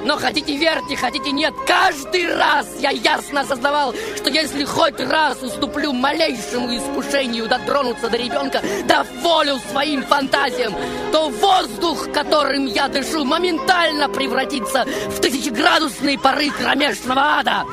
Но 0.05 0.19
хотите 0.19 0.55
верьте, 0.57 0.97
хотите 0.97 1.31
нет, 1.33 1.55
каждый 1.67 2.35
раз 2.37 2.67
я 2.79 2.91
ясно 2.91 3.41
осознавал, 3.41 3.95
что 4.17 4.29
если 4.29 4.65
хоть 4.65 5.01
раз 5.01 5.43
уступлю 5.43 5.95
малейшему 5.95 6.77
искушению 6.77 7.49
дотронуться 7.49 8.11
до 8.11 8.19
ребенка, 8.19 8.61
дав 8.87 9.07
волю 9.23 9.59
своим 9.71 10.03
фантазиям, 10.05 10.75
то 11.11 11.31
воздух, 11.31 12.13
которым 12.13 12.67
я 12.67 12.89
дышу, 12.89 13.25
моментально 13.25 14.11
превратится 14.11 14.85
в 14.85 15.21
тысячеградусные 15.21 16.19
пары 16.19 16.51
кромешного 16.51 17.39
ада. 17.39 17.65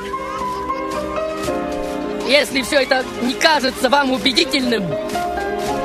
Если 2.26 2.62
все 2.62 2.76
это 2.82 3.04
не 3.20 3.34
кажется 3.34 3.90
вам 3.90 4.12
убедительным, 4.12 4.84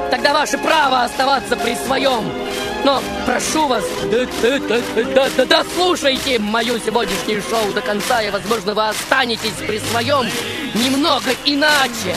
тогда 0.10 0.32
ваше 0.34 0.58
право 0.58 1.04
оставаться 1.04 1.58
при 1.58 1.76
своем. 1.76 2.47
Но 2.84 3.02
прошу 3.26 3.68
вас, 3.68 3.84
да, 4.12 4.26
да, 4.42 4.60
да, 4.60 4.80
да, 5.14 5.30
да, 5.36 5.46
дослушайте 5.46 6.40
мою 6.40 6.80
сегодняшнее 6.80 7.42
шоу 7.42 7.74
до 7.74 7.82
конца, 7.82 8.22
и, 8.22 8.30
возможно, 8.30 8.74
вы 8.74 8.88
останетесь 8.88 9.54
при 9.66 9.80
своем 9.80 10.26
немного 10.74 11.32
иначе. 11.46 12.16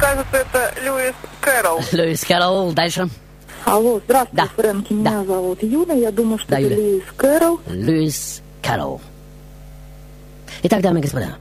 Кажется, 0.00 0.36
это 0.36 0.74
Льюис 0.82 1.14
Кэрролл. 1.40 1.80
Льюис 1.92 2.24
Кэрролл, 2.24 2.72
дальше. 2.72 3.08
Алло, 3.64 4.00
здравствуй, 4.04 4.48
Фрэнки. 4.56 4.92
Меня 4.92 5.24
зовут 5.24 5.62
Юля. 5.62 5.94
Я 5.94 6.10
думаю, 6.10 6.38
что 6.38 6.48
Да, 6.48 6.60
это 6.60 6.68
Юля. 6.70 6.76
Льюис 6.76 7.04
Кэрролл. 7.16 7.60
Льюис 7.66 8.42
Кэрролл. 8.62 9.00
Итак, 10.62 10.82
дамы 10.82 10.98
и 10.98 11.02
господа, 11.02 11.36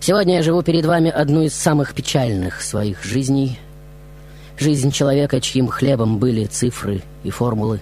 сегодня 0.00 0.36
я 0.36 0.42
живу 0.42 0.62
перед 0.62 0.84
вами 0.84 1.10
одну 1.10 1.42
из 1.42 1.54
самых 1.54 1.94
печальных 1.94 2.62
своих 2.62 3.04
жизней. 3.04 3.58
Жизнь 4.58 4.90
человека, 4.90 5.40
чьим 5.40 5.68
хлебом 5.68 6.18
были 6.18 6.44
цифры 6.44 7.02
и 7.24 7.30
формулы, 7.30 7.80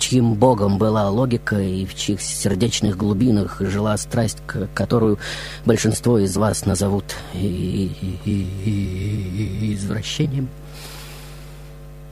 чьим 0.00 0.34
богом 0.34 0.78
была 0.78 1.08
логика 1.10 1.60
и 1.60 1.86
в 1.86 1.94
чьих 1.94 2.20
сердечных 2.20 2.96
глубинах 2.96 3.60
жила 3.60 3.96
страсть, 3.96 4.38
которую 4.74 5.18
большинство 5.64 6.18
из 6.18 6.36
вас 6.36 6.66
назовут 6.66 7.04
извращением. 9.62 10.48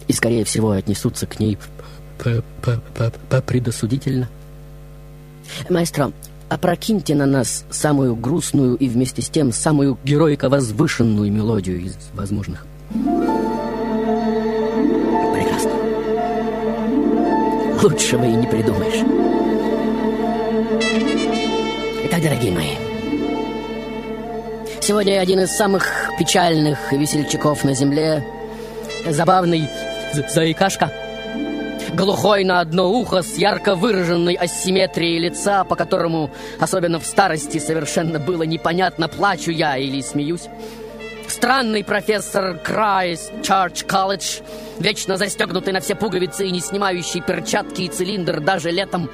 И, 0.07 0.13
скорее 0.13 0.45
всего, 0.45 0.71
отнесутся 0.71 1.27
к 1.27 1.41
ней 1.41 1.59
п- 2.19 2.43
п- 2.63 2.81
п- 2.95 3.13
п- 3.29 3.43
предосудительно. 3.43 4.29
Маэстро, 5.69 6.13
опрокиньте 6.49 7.15
на 7.15 7.27
нас 7.27 7.65
самую 7.71 8.17
грустную 8.17 8.77
и 8.77 8.89
вместе 8.89 9.23
с 9.23 9.29
тем 9.29 9.53
самую 9.53 9.99
героико-возвышенную 10.05 11.31
мелодию 11.31 11.81
из 11.81 11.97
возможных. 12.15 12.67
Прекрасно. 12.91 13.18
Лучшего 17.83 18.25
и 18.25 18.33
не 18.33 18.47
придумаешь. 18.47 19.05
Итак, 22.05 22.23
дорогие 22.23 22.53
мои, 22.53 22.71
сегодня 24.81 25.21
один 25.21 25.41
из 25.41 25.51
самых 25.51 26.11
печальных 26.19 26.93
весельчаков 26.93 27.65
на 27.65 27.75
земле. 27.75 28.25
Забавный 29.07 29.69
за- 30.13 30.27
заикашка. 30.29 30.91
Глухой 31.95 32.45
на 32.45 32.61
одно 32.61 32.91
ухо 32.91 33.23
с 33.23 33.37
ярко 33.39 33.75
выраженной 33.75 34.35
асимметрией 34.35 35.19
лица, 35.19 35.65
по 35.65 35.75
которому, 35.75 36.31
особенно 36.59 36.99
в 36.99 37.07
старости, 37.07 37.59
совершенно 37.59 38.19
было 38.19 38.43
непонятно, 38.43 39.09
плачу 39.09 39.51
я 39.51 39.77
или 39.79 40.01
смеюсь. 40.03 40.49
Странный 41.29 41.85
профессор 41.85 42.59
Крайс 42.59 43.31
Чарч 43.43 43.85
Колледж, 43.85 44.41
вечно 44.79 45.17
застегнутый 45.17 45.73
на 45.73 45.81
все 45.81 45.95
пуговицы 45.95 46.47
и 46.47 46.51
не 46.51 46.61
снимающий 46.61 47.21
перчатки 47.21 47.83
и 47.83 47.89
цилиндр 47.89 48.41
даже 48.41 48.71
летом. 48.71 49.11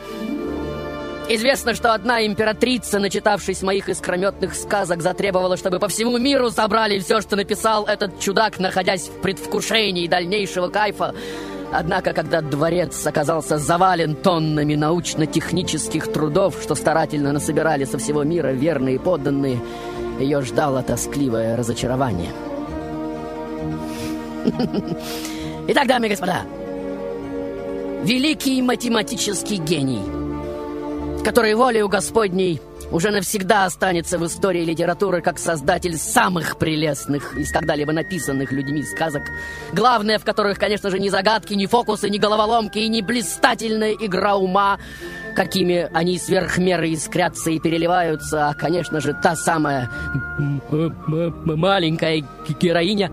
Известно, 1.29 1.75
что 1.75 1.95
одна 1.95 2.25
императрица, 2.25 2.99
начитавшись 2.99 3.63
моих 3.63 3.89
искрометных 3.89 4.55
сказок, 4.55 5.01
затребовала, 5.01 5.57
чтобы 5.57 5.79
по 5.79 5.89
всему 5.89 6.19
миру 6.19 6.51
собрали 6.51 6.99
все, 6.99 7.21
что 7.21 7.35
написал 7.35 7.87
этот 7.87 8.21
чудак, 8.21 8.59
находясь 8.59 9.09
в 9.09 9.21
предвкушении 9.21 10.07
дальнейшего 10.07 10.69
кайфа. 10.69 11.15
Однако, 11.73 12.13
когда 12.13 12.41
дворец 12.41 13.05
оказался 13.07 13.59
завален 13.59 14.15
тоннами 14.15 14.75
научно-технических 14.75 16.13
трудов, 16.13 16.57
что 16.63 16.75
старательно 16.75 17.33
насобирали 17.33 17.85
со 17.85 17.99
всего 17.99 18.23
мира 18.23 18.49
верные 18.53 19.01
подданные, 19.01 19.59
ее 20.19 20.43
ждало 20.43 20.83
тоскливое 20.83 21.57
разочарование. 21.57 22.31
Итак, 25.69 25.87
дамы 25.87 26.07
и 26.07 26.11
господа, 26.11 26.43
великий 28.05 28.61
математический 28.63 29.57
гений, 29.57 30.03
который 31.25 31.55
волею 31.55 31.89
Господней 31.89 32.61
уже 32.91 33.11
навсегда 33.11 33.65
останется 33.65 34.19
в 34.19 34.27
истории 34.27 34.65
литературы 34.65 35.23
как 35.23 35.39
создатель 35.39 35.97
самых 35.97 36.59
прелестных 36.59 37.37
из 37.37 37.51
когда-либо 37.51 37.93
написанных 37.93 38.53
людьми 38.53 38.83
сказок, 38.83 39.23
главное 39.73 40.19
в 40.19 40.25
которых, 40.25 40.59
конечно 40.59 40.91
же, 40.91 40.99
не 40.99 41.09
загадки, 41.09 41.55
не 41.55 41.67
фокусы, 41.67 42.11
не 42.11 42.19
головоломки 42.19 42.79
и 42.79 42.89
не 42.89 43.01
блистательная 43.01 43.95
игра 43.95 44.37
ума, 44.37 44.79
какими 45.35 45.89
они 45.93 46.19
сверх 46.19 46.59
меры 46.59 46.89
искрятся 46.91 47.51
и 47.51 47.59
переливаются, 47.59 48.49
а, 48.49 48.55
конечно 48.55 49.01
же, 49.01 49.15
та 49.15 49.37
самая 49.37 49.91
маленькая 51.45 52.25
героиня, 52.61 53.11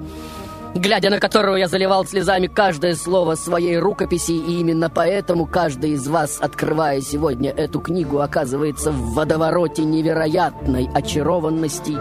глядя 0.76 1.10
на 1.10 1.20
которую 1.20 1.58
я 1.58 1.68
заливал 1.68 2.06
слезами 2.06 2.48
каждое 2.48 2.96
слово 2.96 3.36
своей 3.36 3.78
рукописи, 3.78 4.32
и 4.32 4.60
именно 4.60 4.90
поэтому 4.90 5.46
каждый 5.46 5.92
из 5.92 6.08
вас, 6.08 6.38
открывая 6.40 7.02
сегодня 7.02 7.52
эту 7.52 7.80
книгу, 7.80 8.20
оказывается 8.20 8.92
в 8.92 9.14
водовороте 9.14 9.84
невероятной 9.84 10.90
очарованности, 10.94 11.98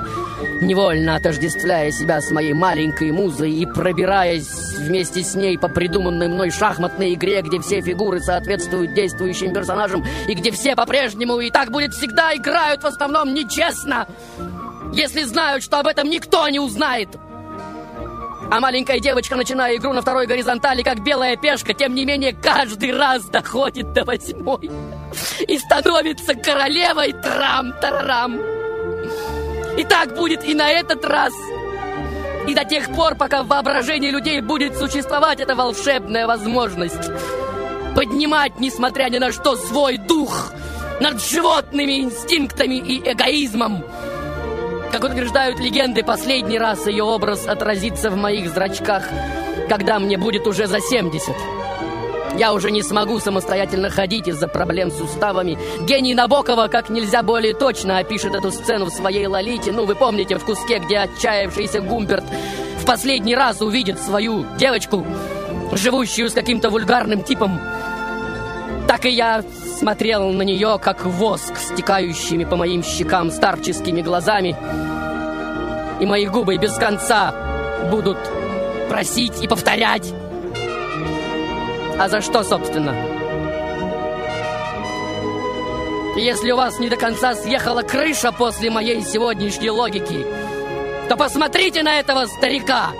невольно 0.63 1.17
отождествляя 1.17 1.91
себя 1.91 2.21
с 2.21 2.31
моей 2.31 2.53
маленькой 2.53 3.13
музой 3.13 3.53
и 3.53 3.67
пробираясь 3.67 4.49
вместе 4.79 5.23
с 5.23 5.35
ней 5.35 5.59
по 5.59 5.69
придуманной 5.69 6.29
мной 6.29 6.51
шахматной 6.51 7.15
игре, 7.15 7.43
где 7.43 7.61
все 7.61 7.81
фигуры 7.81 8.21
соответствуют 8.21 8.95
действующим 8.95 9.53
персонажам, 9.53 10.05
и 10.29 10.35
где 10.35 10.51
все 10.51 10.77
по-прежнему 10.77 11.41
и 11.41 11.51
так 11.51 11.71
будет 11.71 11.93
всегда 11.93 12.35
играют 12.37 12.83
в 12.83 12.87
основном 12.87 13.35
нечестно, 13.35 14.07
если 14.93 15.23
знают, 15.23 15.63
что 15.65 15.81
об 15.81 15.87
этом 15.87 16.09
никто 16.09 16.49
не 16.49 16.61
узнает. 16.61 17.19
А 18.51 18.59
маленькая 18.59 18.99
девочка, 18.99 19.37
начиная 19.37 19.77
игру 19.77 19.93
на 19.93 20.03
второй 20.03 20.27
горизонтали, 20.27 20.83
как 20.83 21.05
белая 21.05 21.37
пешка, 21.37 21.73
тем 21.73 21.95
не 21.95 22.05
менее, 22.05 22.33
каждый 22.35 22.93
раз 22.93 23.25
доходит 23.27 23.93
до 23.93 24.05
восьмой 24.05 24.69
и 25.47 25.57
становится 25.57 26.35
королевой 26.35 27.13
трам-тарарам. 27.13 28.41
И 29.79 29.85
так 29.85 30.17
будет 30.17 30.45
и 30.45 30.55
на 30.55 30.69
этот 30.69 31.05
раз. 31.05 31.33
И 32.49 32.55
до 32.55 32.65
тех 32.65 32.93
пор, 32.93 33.15
пока 33.15 33.45
в 33.45 33.47
воображении 33.47 34.11
людей 34.11 34.41
будет 34.41 34.77
существовать 34.77 35.39
эта 35.39 35.55
волшебная 35.55 36.27
возможность 36.27 37.09
поднимать, 37.95 38.59
несмотря 38.59 39.09
ни 39.11 39.19
на 39.19 39.31
что, 39.31 39.55
свой 39.55 39.97
дух 39.97 40.53
над 41.01 41.23
животными 41.23 42.01
инстинктами 42.01 42.75
и 42.75 42.99
эгоизмом. 43.13 43.85
Как 44.93 45.05
утверждают 45.05 45.61
легенды, 45.61 46.03
последний 46.03 46.59
раз 46.59 46.87
ее 46.87 47.05
образ 47.05 47.47
отразится 47.47 48.11
в 48.11 48.17
моих 48.17 48.53
зрачках, 48.53 49.05
когда 49.69 50.01
мне 50.01 50.19
будет 50.19 50.47
уже 50.49 50.67
за 50.67 50.81
70. 50.81 51.35
Я 52.37 52.53
уже 52.53 52.71
не 52.71 52.83
смогу 52.83 53.21
самостоятельно 53.21 53.89
ходить 53.89 54.27
из-за 54.27 54.49
проблем 54.49 54.91
с 54.91 54.99
суставами. 54.99 55.59
Гений 55.83 56.15
Набокова 56.15 56.69
как 56.69 56.91
нельзя 56.91 57.23
более 57.23 57.55
точно 57.55 57.99
опишет 57.99 58.35
эту 58.35 58.51
сцену 58.51 58.87
в 58.87 58.91
своей 58.91 59.27
«Лолите». 59.27 59.73
Ну, 59.73 59.85
вы 59.85 59.95
помните, 59.95 60.39
в 60.39 60.45
куске, 60.45 60.79
где 60.79 60.99
отчаявшийся 60.99 61.81
Гумберт 61.81 62.25
в 62.81 62.87
последний 62.87 63.37
раз 63.37 63.61
увидит 63.61 64.01
свою 64.01 64.45
девочку, 64.59 65.07
живущую 65.73 66.31
с 66.31 66.33
каким-то 66.33 66.71
вульгарным 66.71 67.23
типом. 67.23 67.61
Так 68.89 69.07
и 69.07 69.11
я 69.11 69.45
смотрел 69.81 70.29
на 70.29 70.43
нее, 70.43 70.79
как 70.79 71.07
воск, 71.07 71.57
стекающими 71.57 72.45
по 72.45 72.57
моим 72.57 72.83
щекам 72.83 73.31
старческими 73.31 74.03
глазами. 74.03 74.55
И 76.01 76.07
мои 76.07 76.27
губы 76.27 76.59
без 76.59 76.75
конца 76.75 77.35
будут 77.91 78.19
просить 78.91 79.43
и 79.43 79.49
повторять. 79.49 80.13
А 81.99 82.09
за 82.11 82.21
что, 82.21 82.43
собственно? 82.43 82.95
Если 86.17 86.51
у 86.51 86.57
вас 86.57 86.79
не 86.79 86.91
до 86.91 86.97
конца 86.97 87.35
съехала 87.35 87.81
крыша 87.81 88.33
после 88.33 88.71
моей 88.71 89.01
сегодняшней 89.01 89.71
логики, 89.71 90.27
то 91.09 91.17
посмотрите 91.17 91.83
на 91.83 91.99
этого 92.01 92.27
старика. 92.27 92.91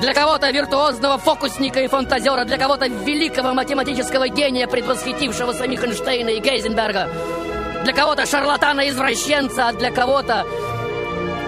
Для 0.00 0.14
кого-то 0.14 0.50
виртуозного 0.50 1.18
фокусника 1.18 1.80
и 1.80 1.88
фантазера, 1.88 2.44
для 2.44 2.56
кого-то 2.56 2.86
великого 2.86 3.52
математического 3.52 4.28
гения, 4.28 4.68
предвосхитившего 4.68 5.52
самих 5.52 5.82
Эйнштейна 5.82 6.30
и 6.30 6.40
Гейзенберга, 6.40 7.08
для 7.84 7.92
кого-то 7.92 8.22
шарлатана-извращенца, 8.22 9.68
а 9.68 9.72
для 9.72 9.90
кого-то 9.90 10.46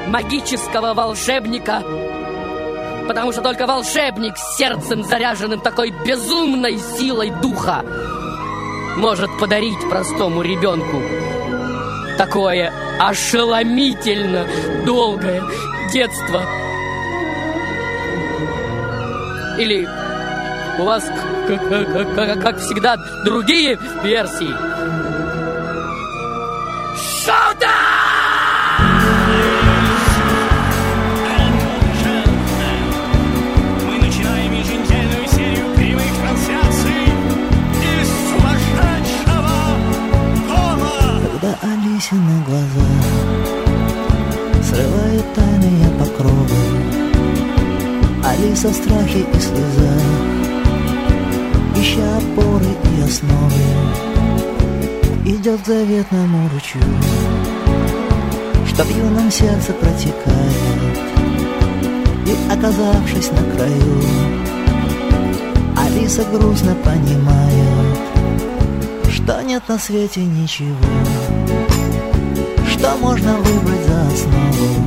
магического 0.08 0.94
волшебника. 0.94 1.82
Потому 3.06 3.32
что 3.32 3.42
только 3.42 3.66
волшебник 3.66 4.36
с 4.36 4.56
сердцем, 4.56 5.04
заряженным 5.04 5.60
такой 5.60 5.90
безумной 5.90 6.78
силой 6.78 7.30
духа, 7.30 7.84
может 8.96 9.30
подарить 9.38 9.88
простому 9.88 10.42
ребенку 10.42 11.00
такое 12.20 12.70
ошеломительно 12.98 14.46
долгое 14.84 15.42
детство. 15.90 16.44
Или 19.60 19.86
у 20.78 20.84
вас, 20.84 21.04
как, 21.46 21.68
как- 21.68 22.14
как- 22.14 22.40
как 22.40 22.58
всегда, 22.60 22.96
другие 23.24 23.78
версии? 24.02 24.54
Мы 33.86 33.98
начинаем 33.98 34.52
еженедельную 34.52 35.26
серию 35.28 35.66
Алиса 48.40 48.68
в 48.68 48.74
страхе 48.74 49.20
и 49.20 49.38
слезах 49.38 50.02
Ища 51.76 52.16
опоры 52.16 52.64
и 52.64 53.02
основы 53.02 53.66
Идет 55.26 55.60
к 55.60 55.66
заветному 55.66 56.48
ручью 56.48 56.80
Что 58.66 58.84
в 58.84 58.96
юном 58.96 59.30
сердце 59.30 59.72
протекает 59.74 60.98
И 62.26 62.34
оказавшись 62.50 63.30
на 63.30 63.42
краю 63.54 64.02
Алиса 65.76 66.24
грустно 66.32 66.74
понимает 66.76 67.98
Что 69.10 69.42
нет 69.42 69.62
на 69.68 69.78
свете 69.78 70.24
ничего 70.24 70.76
Что 72.70 72.96
можно 72.96 73.34
выбрать 73.36 73.86
за 73.86 74.06
основу 74.06 74.80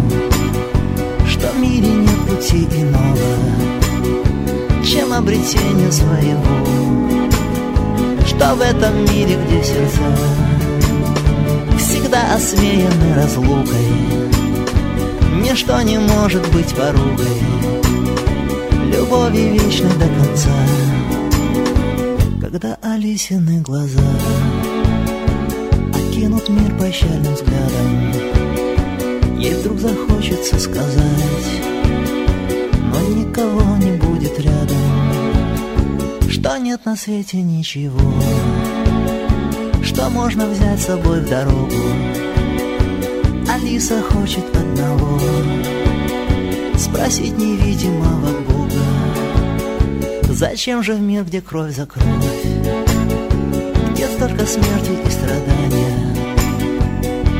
Что 1.27 1.49
в 1.49 1.59
мире 1.59 2.02
пути 2.43 2.67
иного 2.75 3.17
Чем 4.83 5.13
обретение 5.13 5.91
своего. 5.91 6.65
Что 8.25 8.55
в 8.55 8.61
этом 8.61 9.05
мире, 9.05 9.37
где 9.45 9.63
сердца 9.63 10.01
Всегда 11.77 12.35
осмеяны 12.35 13.15
разлукой 13.15 13.87
Ничто 15.41 15.81
не 15.81 15.97
может 15.99 16.41
быть 16.51 16.73
поругой 16.75 17.41
Любови 18.91 19.57
вечной 19.57 19.93
до 19.93 20.07
конца. 20.07 20.51
Когда 22.41 22.77
Алисины 22.81 23.61
глаза 23.61 24.01
Окинут 25.93 26.49
мир 26.49 26.77
пощальным 26.77 27.33
взглядом 27.33 28.11
Ей 29.39 29.55
вдруг 29.55 29.79
захочется 29.79 30.59
сказать 30.59 31.72
Но 32.93 32.99
никого 32.99 33.75
не 33.77 33.91
будет 33.93 34.39
рядом 34.39 34.77
Что 36.29 36.57
нет 36.57 36.85
на 36.85 36.95
свете 36.95 37.41
ничего 37.41 37.99
Что 39.81 40.09
можно 40.09 40.47
взять 40.47 40.79
с 40.79 40.85
собой 40.85 41.21
в 41.21 41.29
дорогу. 41.29 41.73
Алиса 43.51 44.01
хочет 44.01 44.45
одного 44.55 45.19
Спросить 46.77 47.37
невидимого 47.37 48.41
Бога. 48.47 48.63
Зачем 50.29 50.83
же 50.83 50.93
в 50.93 51.01
мир, 51.01 51.23
где 51.23 51.41
кровь 51.41 51.75
за 51.75 51.85
кровь 51.85 52.05
Где 53.91 54.07
столько 54.07 54.45
смерти 54.45 54.91
и 55.05 55.09
страдания 55.09 56.15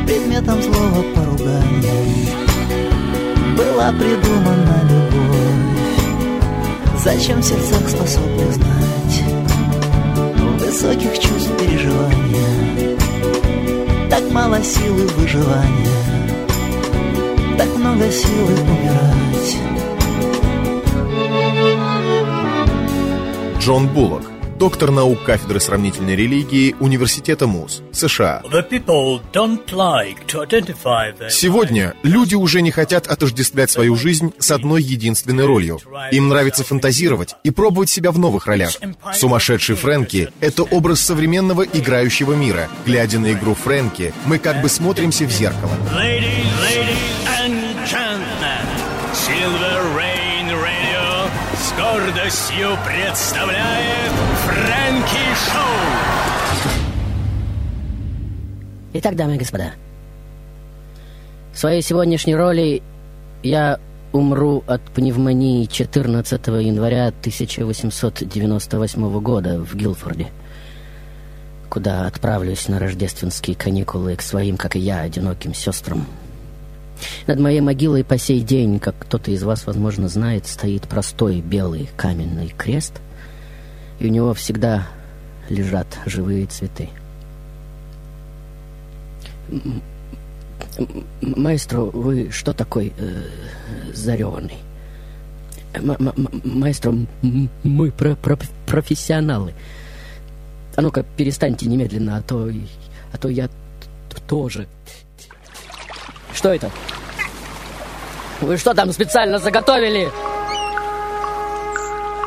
Предметом 0.06 0.62
слова 0.62 1.04
поругания 1.14 2.53
Была 3.56 3.92
придумана 3.92 4.76
любовь. 4.88 5.24
Зачем 7.04 7.40
в 7.40 7.44
сердцах 7.44 7.88
способны 7.88 8.52
знать? 8.52 9.22
Высоких 10.58 11.18
чувств 11.18 11.50
переживания. 11.58 12.98
Так 14.10 14.30
мало 14.32 14.62
силы 14.62 15.06
выживания. 15.16 15.88
Так 17.56 17.68
много 17.76 18.10
силы 18.10 18.54
умирать. 18.54 19.56
Джон 23.60 23.86
Буллок, 23.88 24.30
доктор 24.64 24.90
наук 24.90 25.22
кафедры 25.24 25.60
сравнительной 25.60 26.16
религии 26.16 26.74
Университета 26.80 27.46
МУЗ, 27.46 27.82
США. 27.92 28.40
Сегодня 31.28 31.94
люди 32.02 32.34
уже 32.34 32.62
не 32.62 32.70
хотят 32.70 33.06
отождествлять 33.06 33.70
свою 33.70 33.94
жизнь 33.94 34.32
с 34.38 34.50
одной 34.50 34.82
единственной 34.82 35.44
ролью. 35.44 35.80
Им 36.12 36.30
нравится 36.30 36.64
фантазировать 36.64 37.36
и 37.44 37.50
пробовать 37.50 37.90
себя 37.90 38.10
в 38.10 38.18
новых 38.18 38.46
ролях. 38.46 38.72
Сумасшедший 39.12 39.76
Фрэнки— 39.76 40.30
это 40.40 40.62
образ 40.62 41.02
современного 41.02 41.60
играющего 41.64 42.32
мира. 42.32 42.70
Глядя 42.86 43.18
на 43.18 43.32
игру 43.34 43.54
Фрэнки, 43.54 44.14
мы 44.24 44.38
как 44.38 44.62
бы 44.62 44.70
смотримся 44.70 45.26
в 45.26 45.30
зеркало. 45.30 45.72
Silver 49.14 49.96
Rain 49.96 50.50
Radio 50.50 51.30
с 51.54 51.72
гордостью 51.78 52.76
представляет 52.84 54.13
Фрэнки 54.44 55.24
Шоу. 55.34 55.80
Итак, 58.92 59.16
дамы 59.16 59.36
и 59.36 59.38
господа, 59.38 59.72
в 61.54 61.58
своей 61.58 61.80
сегодняшней 61.80 62.36
роли 62.36 62.82
я 63.42 63.80
умру 64.12 64.62
от 64.66 64.82
пневмонии 64.82 65.64
14 65.64 66.46
января 66.46 67.08
1898 67.08 69.20
года 69.20 69.60
в 69.60 69.74
Гилфорде, 69.74 70.26
куда 71.70 72.06
отправлюсь 72.06 72.68
на 72.68 72.78
рождественские 72.78 73.56
каникулы 73.56 74.14
к 74.14 74.20
своим, 74.20 74.58
как 74.58 74.76
и 74.76 74.78
я, 74.78 75.00
одиноким 75.00 75.54
сестрам. 75.54 76.06
Над 77.26 77.40
моей 77.40 77.62
могилой 77.62 78.04
по 78.04 78.18
сей 78.18 78.42
день, 78.42 78.78
как 78.78 78.94
кто-то 78.98 79.30
из 79.30 79.42
вас, 79.42 79.66
возможно, 79.66 80.08
знает, 80.08 80.46
стоит 80.46 80.82
простой 80.82 81.40
белый 81.40 81.88
каменный 81.96 82.48
крест, 82.48 83.00
и 84.04 84.06
у 84.06 84.10
него 84.10 84.34
всегда 84.34 84.86
лежат 85.48 85.86
живые 86.04 86.44
цветы. 86.46 86.90
Маэстро, 91.22 91.80
вы 91.80 92.30
что 92.30 92.52
такой 92.52 92.92
э, 92.98 93.22
зареванный? 93.94 94.58
Маэстро, 96.44 96.94
мы 97.62 97.90
про- 97.92 98.14
про- 98.16 98.38
профессионалы. 98.66 99.54
А 100.76 100.82
ну-ка, 100.82 101.02
перестаньте 101.16 101.66
немедленно, 101.66 102.18
а 102.18 102.22
то, 102.22 102.50
а 103.12 103.16
то 103.16 103.28
я 103.28 103.48
тоже. 104.28 104.66
Что 106.34 106.52
это? 106.52 106.70
Вы 108.42 108.58
что 108.58 108.74
там 108.74 108.92
специально 108.92 109.38
заготовили? 109.38 110.10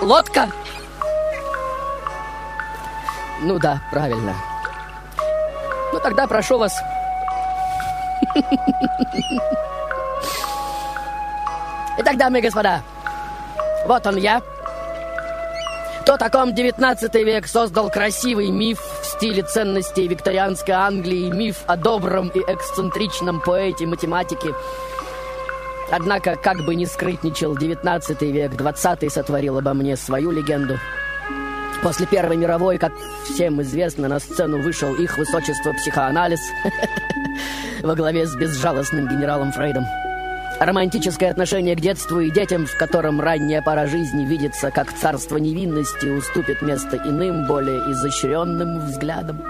Лодка? 0.01 0.49
Ну 3.41 3.59
да, 3.59 3.81
правильно. 3.91 4.35
Ну 5.93 5.99
тогда 5.99 6.27
прошу 6.27 6.57
вас. 6.57 6.77
Итак, 11.99 12.17
дамы 12.17 12.39
и 12.39 12.41
господа, 12.41 12.81
вот 13.85 14.05
он 14.05 14.17
я. 14.17 14.41
То, 16.05 16.13
о 16.13 16.29
ком 16.29 16.53
19 16.53 17.13
век 17.15 17.47
создал 17.47 17.89
красивый 17.89 18.49
миф 18.49 18.79
в 18.79 19.05
стиле 19.05 19.43
ценностей 19.43 20.07
викторианской 20.07 20.73
Англии, 20.73 21.29
миф 21.29 21.57
о 21.67 21.75
добром 21.75 22.29
и 22.29 22.39
эксцентричном 22.39 23.41
поэте-математике. 23.41 24.53
Однако, 25.91 26.35
как 26.35 26.65
бы 26.65 26.75
ни 26.75 26.85
скрытничал 26.85 27.57
19 27.57 28.21
век, 28.21 28.55
20 28.55 29.11
сотворил 29.11 29.57
обо 29.57 29.73
мне 29.73 29.97
свою 29.97 30.31
легенду. 30.31 30.79
После 31.83 32.07
Первой 32.07 32.37
мировой, 32.37 32.77
как 32.77 32.91
всем 33.25 33.61
известно, 33.61 34.07
на 34.07 34.19
сцену 34.19 34.61
вышел 34.61 34.93
их 34.95 35.17
высочество 35.17 35.73
психоанализ 35.73 36.39
во 37.83 37.95
главе 37.95 38.25
с 38.25 38.35
безжалостным 38.35 39.07
генералом 39.07 39.51
Фрейдом. 39.51 39.85
Романтическое 40.59 41.29
отношение 41.29 41.75
к 41.75 41.79
детству 41.79 42.19
и 42.19 42.31
детям, 42.31 42.65
в 42.65 42.75
котором 42.77 43.21
ранняя 43.21 43.61
пора 43.61 43.85
жизни 43.85 44.25
видится 44.25 44.71
как 44.71 44.91
царство 44.91 45.37
невинности, 45.37 46.07
уступит 46.07 46.63
место 46.63 46.97
иным, 46.97 47.45
более 47.45 47.79
изощренным 47.91 48.79
взглядам. 48.79 49.43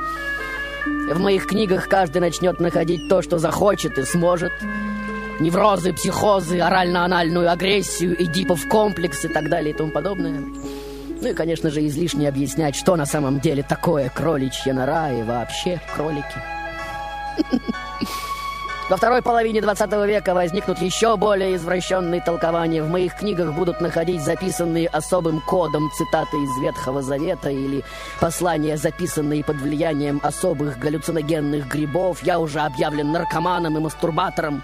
В 0.86 1.20
моих 1.20 1.48
книгах 1.48 1.88
каждый 1.88 2.20
начнет 2.20 2.60
находить 2.60 3.08
то, 3.08 3.22
что 3.22 3.40
захочет 3.40 3.98
и 3.98 4.04
сможет. 4.04 4.52
Неврозы, 5.40 5.94
психозы, 5.94 6.60
орально-анальную 6.60 7.50
агрессию, 7.50 8.22
эдипов 8.22 8.68
комплекс 8.68 9.24
и 9.24 9.30
так 9.30 9.50
далее 9.50 9.74
и 9.74 9.78
тому 9.78 9.92
подобное. 9.92 10.44
Ну 11.22 11.30
и, 11.30 11.34
конечно 11.34 11.70
же, 11.70 11.86
излишне 11.88 12.30
объяснять, 12.30 12.76
что 12.76 12.96
на 12.96 13.06
самом 13.06 13.40
деле 13.40 13.64
такое 13.64 14.10
кроличья 14.10 14.74
нора 14.74 15.12
и 15.12 15.24
вообще 15.24 15.82
кролики. 15.96 16.26
Во 18.90 18.96
второй 18.96 19.22
половине 19.22 19.62
20 19.62 19.92
века 20.08 20.34
возникнут 20.34 20.80
еще 20.80 21.18
более 21.18 21.58
извращенные 21.58 22.22
толкования. 22.22 22.82
В 22.82 22.90
моих 22.90 23.16
книгах 23.16 23.54
будут 23.54 23.82
находить 23.82 24.22
записанные 24.22 24.88
особым 24.88 25.42
кодом 25.42 25.90
цитаты 25.98 26.38
из 26.38 26.64
Ветхого 26.64 27.02
Завета 27.02 27.50
или 27.50 27.84
послания, 28.22 28.78
записанные 28.78 29.44
под 29.44 29.58
влиянием 29.58 30.22
особых 30.24 30.80
галлюциногенных 30.80 31.68
грибов. 31.68 32.24
Я 32.24 32.40
уже 32.40 32.62
объявлен 32.62 33.12
наркоманом 33.12 33.76
и 33.76 33.82
мастурбатором. 33.82 34.64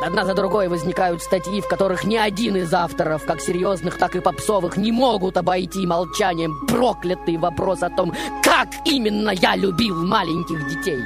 Одна 0.00 0.24
за 0.24 0.34
другой 0.34 0.68
возникают 0.68 1.22
статьи, 1.22 1.60
в 1.60 1.66
которых 1.66 2.04
ни 2.04 2.16
один 2.16 2.56
из 2.56 2.72
авторов, 2.72 3.24
как 3.24 3.40
серьезных, 3.40 3.98
так 3.98 4.14
и 4.14 4.20
попсовых, 4.20 4.76
не 4.76 4.92
могут 4.92 5.36
обойти 5.36 5.86
молчанием 5.86 6.54
проклятый 6.68 7.36
вопрос 7.36 7.82
о 7.82 7.90
том, 7.90 8.14
как 8.44 8.68
именно 8.84 9.30
я 9.30 9.56
любил 9.56 10.06
маленьких 10.06 10.68
детей. 10.68 11.00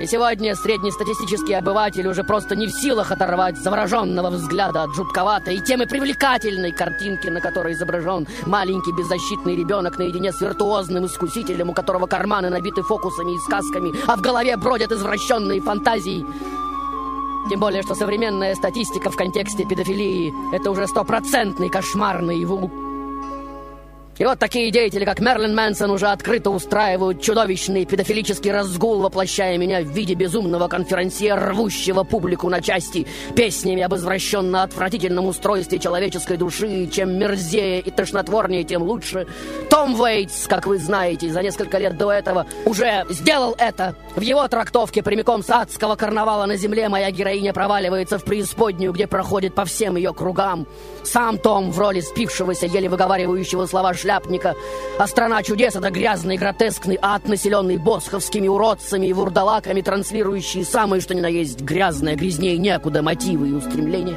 И 0.00 0.06
сегодня 0.06 0.54
среднестатистический 0.54 1.54
обыватель 1.54 2.06
уже 2.06 2.22
просто 2.22 2.54
не 2.54 2.68
в 2.68 2.70
силах 2.70 3.10
оторвать 3.10 3.58
завороженного 3.58 4.30
взгляда 4.30 4.84
от 4.84 4.94
жутковатой 4.94 5.56
и 5.56 5.60
темы 5.60 5.86
привлекательной 5.86 6.70
картинки, 6.70 7.26
на 7.26 7.40
которой 7.40 7.72
изображен 7.72 8.28
маленький 8.46 8.92
беззащитный 8.92 9.56
ребенок 9.56 9.98
наедине 9.98 10.32
с 10.32 10.40
виртуозным 10.40 11.06
искусителем, 11.06 11.70
у 11.70 11.74
которого 11.74 12.06
карманы 12.06 12.48
набиты 12.48 12.82
фокусами 12.82 13.34
и 13.34 13.40
сказками, 13.40 13.92
а 14.06 14.16
в 14.16 14.20
голове 14.20 14.56
бродят 14.56 14.92
извращенные 14.92 15.60
фантазии. 15.60 16.24
Тем 17.48 17.60
более, 17.60 17.82
что 17.82 17.94
современная 17.94 18.54
статистика 18.54 19.10
в 19.10 19.16
контексте 19.16 19.64
педофилии– 19.64 20.34
это 20.52 20.70
уже 20.70 20.86
стопроцентный 20.86 21.70
кошмар 21.70 22.20
наяву. 22.20 22.87
И 24.18 24.24
вот 24.24 24.40
такие 24.40 24.72
деятели, 24.72 25.04
как 25.04 25.20
Мерлин 25.20 25.54
Мэнсон, 25.54 25.92
уже 25.92 26.08
открыто 26.08 26.50
устраивают 26.50 27.22
чудовищный 27.22 27.84
педофилический 27.84 28.50
разгул, 28.50 29.00
воплощая 29.00 29.56
меня 29.58 29.80
в 29.80 29.90
виде 29.92 30.14
безумного 30.14 30.66
конферансье, 30.66 31.34
рвущего 31.34 32.02
публику 32.02 32.48
на 32.48 32.60
части, 32.60 33.06
песнями 33.36 33.82
об 33.82 33.94
извращенно-отвратительном 33.94 35.26
устройстве 35.26 35.78
человеческой 35.78 36.36
души. 36.36 36.88
Чем 36.88 37.16
мерзее 37.16 37.80
и 37.80 37.92
тошнотворнее, 37.92 38.64
тем 38.64 38.82
лучше. 38.82 39.28
Том 39.70 39.98
Уэйтс, 39.98 40.48
как 40.48 40.66
вы 40.66 40.78
знаете, 40.78 41.30
за 41.30 41.40
несколько 41.40 41.78
лет 41.78 41.96
до 41.96 42.10
этого 42.10 42.46
уже 42.64 43.06
сделал 43.10 43.54
это. 43.56 43.94
В 44.16 44.20
его 44.20 44.48
трактовке 44.48 45.04
прямиком 45.04 45.44
с 45.44 45.50
адского 45.50 45.94
карнавала 45.94 46.46
на 46.46 46.56
земле 46.56 46.88
моя 46.88 47.12
героиня 47.12 47.52
проваливается 47.52 48.18
в 48.18 48.24
преисподнюю, 48.24 48.92
где 48.92 49.06
проходит 49.06 49.54
по 49.54 49.64
всем 49.64 49.94
ее 49.96 50.12
кругам. 50.12 50.66
Сам 51.04 51.38
Том 51.38 51.70
в 51.70 51.78
роли 51.78 52.00
спившегося, 52.00 52.66
еле 52.66 52.88
выговаривающего 52.88 53.66
слова 53.66 53.94
шляпника. 54.08 54.54
А 54.98 55.06
страна 55.06 55.42
чудес— 55.42 55.76
это 55.76 55.90
грязный, 55.90 56.36
гротескный 56.36 56.98
ад, 57.00 57.28
населенный 57.28 57.76
босховскими 57.76 58.48
уродцами 58.48 59.06
и 59.06 59.12
вурдалаками, 59.12 59.82
транслирующие 59.82 60.64
самые, 60.64 61.00
что 61.00 61.14
ни 61.14 61.20
на 61.20 61.26
есть, 61.26 61.60
грязное, 61.60 62.16
грязнее 62.16 62.56
некуда 62.56 63.02
мотивы 63.02 63.50
и 63.50 63.52
устремления. 63.52 64.16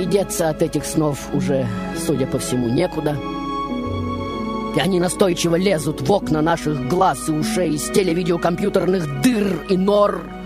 И 0.00 0.04
деться 0.04 0.48
от 0.48 0.62
этих 0.62 0.84
снов 0.84 1.18
уже, 1.34 1.66
судя 2.06 2.26
по 2.26 2.38
всему, 2.38 2.68
некуда. 2.68 3.16
И 4.76 4.80
они 4.80 5.00
настойчиво 5.00 5.56
лезут 5.56 6.00
в 6.00 6.12
окна 6.12 6.40
наших 6.40 6.88
глаз 6.88 7.28
и 7.28 7.32
ушей 7.32 7.74
из 7.74 7.90
телевидеокомпьютерных 7.90 9.20
дыр 9.20 9.64
и 9.68 9.76
нор— 9.76 10.22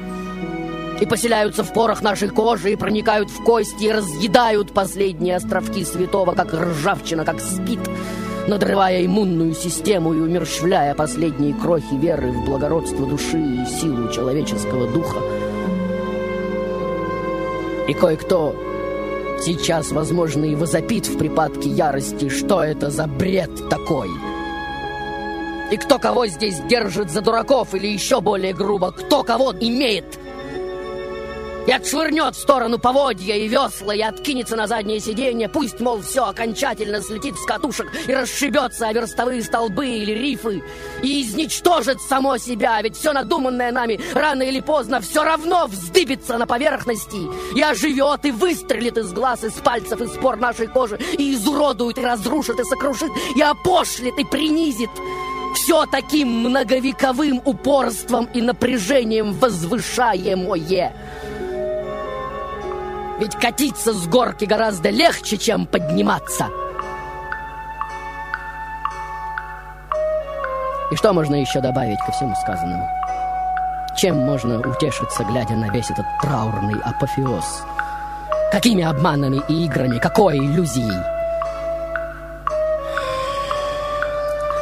и 1.00 1.06
поселяются 1.06 1.64
в 1.64 1.72
порах 1.72 2.02
нашей 2.02 2.28
кожи, 2.28 2.72
и 2.72 2.76
проникают 2.76 3.30
в 3.30 3.42
кости, 3.42 3.84
и 3.84 3.92
разъедают 3.92 4.72
последние 4.72 5.36
островки 5.36 5.84
святого, 5.84 6.32
как 6.32 6.52
ржавчина, 6.52 7.24
как 7.24 7.40
спит, 7.40 7.80
надрывая 8.46 9.04
иммунную 9.04 9.54
систему 9.54 10.14
и 10.14 10.20
умерщвляя 10.20 10.94
последние 10.94 11.54
крохи 11.54 11.94
веры 11.94 12.30
в 12.30 12.44
благородство 12.44 13.06
души 13.06 13.38
и 13.38 13.66
силу 13.66 14.10
человеческого 14.12 14.86
духа. 14.86 15.18
И 17.88 17.92
кое-кто 17.92 18.54
сейчас, 19.44 19.90
возможно, 19.90 20.44
и 20.44 20.54
возопит 20.54 21.06
в 21.06 21.18
припадке 21.18 21.68
ярости, 21.68 22.28
что 22.28 22.62
это 22.62 22.90
за 22.90 23.06
бред 23.06 23.68
такой. 23.68 24.08
И 25.70 25.76
кто 25.76 25.98
кого 25.98 26.26
здесь 26.26 26.60
держит 26.68 27.10
за 27.10 27.20
дураков, 27.20 27.74
или 27.74 27.88
еще 27.88 28.20
более 28.20 28.52
грубо, 28.52 28.92
кто 28.92 29.22
кого 29.24 29.52
имеет– 29.58 30.04
и 31.66 31.72
отшвырнет 31.72 32.36
в 32.36 32.40
сторону 32.40 32.78
поводья 32.78 33.34
и 33.34 33.48
весла, 33.48 33.94
и 33.94 34.00
откинется 34.00 34.56
на 34.56 34.66
заднее 34.66 35.00
сиденье. 35.00 35.48
Пусть, 35.48 35.80
мол, 35.80 36.00
все 36.02 36.26
окончательно 36.26 37.00
слетит 37.00 37.36
с 37.36 37.44
катушек 37.44 37.90
и 38.06 38.14
расшибется 38.14 38.88
о 38.88 38.92
верстовые 38.92 39.42
столбы 39.42 39.86
или 39.86 40.12
рифы. 40.12 40.62
И 41.02 41.22
изничтожит 41.22 42.00
само 42.00 42.36
себя, 42.36 42.80
ведь 42.82 42.96
все 42.96 43.12
надуманное 43.12 43.72
нами 43.72 44.00
рано 44.14 44.42
или 44.42 44.60
поздно 44.60 45.00
все 45.00 45.24
равно 45.24 45.66
вздыбится 45.66 46.38
на 46.38 46.46
поверхности. 46.46 47.18
И 47.56 47.62
оживет, 47.62 48.24
и 48.24 48.30
выстрелит 48.30 48.98
из 48.98 49.12
глаз, 49.12 49.44
из 49.44 49.54
пальцев, 49.54 50.00
из 50.00 50.12
спор 50.12 50.36
нашей 50.36 50.66
кожи, 50.66 50.98
и 51.18 51.34
изуродует, 51.34 51.98
и 51.98 52.02
разрушит, 52.02 52.60
и 52.60 52.64
сокрушит, 52.64 53.10
и 53.36 53.42
опошлит, 53.42 54.18
и 54.18 54.24
принизит. 54.24 54.90
Все 55.54 55.86
таким 55.86 56.28
многовековым 56.40 57.40
упорством 57.44 58.28
и 58.34 58.42
напряжением 58.42 59.32
возвышаемое. 59.34 60.92
Ведь 63.18 63.36
катиться 63.36 63.92
с 63.92 64.06
горки 64.08 64.44
гораздо 64.44 64.90
легче, 64.90 65.36
чем 65.36 65.66
подниматься. 65.66 66.48
И 70.90 70.96
что 70.96 71.12
можно 71.12 71.36
еще 71.36 71.60
добавить 71.60 71.98
ко 72.04 72.12
всему 72.12 72.34
сказанному? 72.36 72.88
Чем 73.96 74.16
можно 74.16 74.58
утешиться, 74.60 75.24
глядя 75.24 75.54
на 75.54 75.70
весь 75.70 75.90
этот 75.90 76.06
траурный 76.20 76.80
апофеоз? 76.84 77.64
Какими 78.50 78.84
обманами 78.84 79.42
и 79.48 79.64
играми, 79.64 79.98
какой 79.98 80.38
иллюзией? 80.38 81.02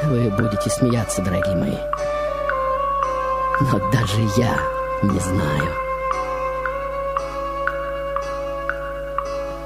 Вы 0.05 0.30
будете 0.30 0.68
смеяться, 0.68 1.22
дорогие 1.22 1.57
мои. 1.57 1.76
Но 3.61 3.78
даже 3.90 4.20
я 4.36 4.59
не 5.03 5.18
знаю. 5.18 5.91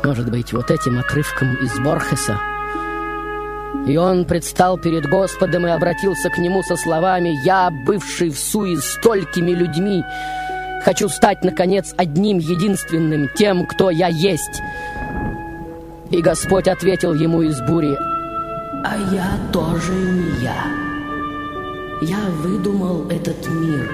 Может 0.07 0.31
быть, 0.31 0.53
вот 0.53 0.71
этим 0.71 1.01
отрывком 1.01 1.57
из 1.57 1.77
Борхеса. 1.81 2.39
И 3.89 3.97
он 3.97 4.25
предстал 4.25 4.79
перед 4.79 5.05
Господом 5.09 5.67
и 5.67 5.71
обратился 5.71 6.31
к 6.31 6.39
нему 6.39 6.63
со 6.63 6.77
словами 6.77 7.37
«Я, 7.45 7.71
бывший 7.85 8.31
в 8.31 8.39
суе 8.39 8.77
столькими 8.77 9.51
людьми, 9.51 10.05
хочу 10.85 11.09
стать, 11.09 11.43
наконец, 11.43 11.93
одним 11.97 12.39
единственным, 12.39 13.29
тем, 13.35 13.67
кто 13.67 13.91
я 13.91 14.07
есть». 14.07 14.63
И 16.11 16.23
Господь 16.23 16.69
ответил 16.69 17.13
ему 17.13 17.43
из 17.43 17.61
бури 17.63 17.97
«А 18.85 18.97
я 19.13 19.37
тоже 19.53 19.93
не 19.93 20.45
я. 20.45 20.67
Я 22.03 22.31
выдумал 22.31 23.11
этот 23.11 23.49
мир, 23.49 23.91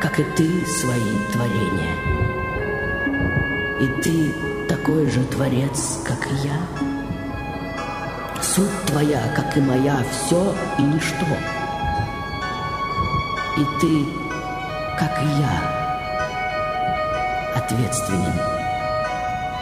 как 0.00 0.18
и 0.18 0.24
ты 0.36 0.48
свои 0.66 1.18
творения. 1.34 1.96
И 3.78 4.02
ты 4.02 4.45
такой 4.68 5.08
же 5.08 5.24
творец, 5.24 6.00
как 6.04 6.26
и 6.26 6.34
я. 6.46 6.56
Суть 8.42 8.86
твоя, 8.86 9.20
как 9.34 9.56
и 9.56 9.60
моя, 9.60 10.02
все 10.10 10.54
и 10.78 10.82
ничто. 10.82 11.26
И 13.56 13.64
ты, 13.80 14.06
как 14.98 15.22
и 15.22 15.26
я, 15.40 15.76
ответственен 17.54 18.34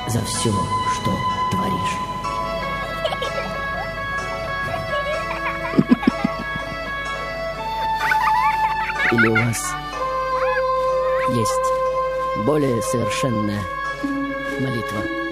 за 0.09 0.20
все, 0.24 0.52
что 0.94 1.18
творишь. 1.50 1.98
Или 9.12 9.28
у 9.28 9.34
вас 9.34 9.74
есть 11.30 12.44
более 12.44 12.82
совершенная 12.82 13.62
молитва. 14.61 15.24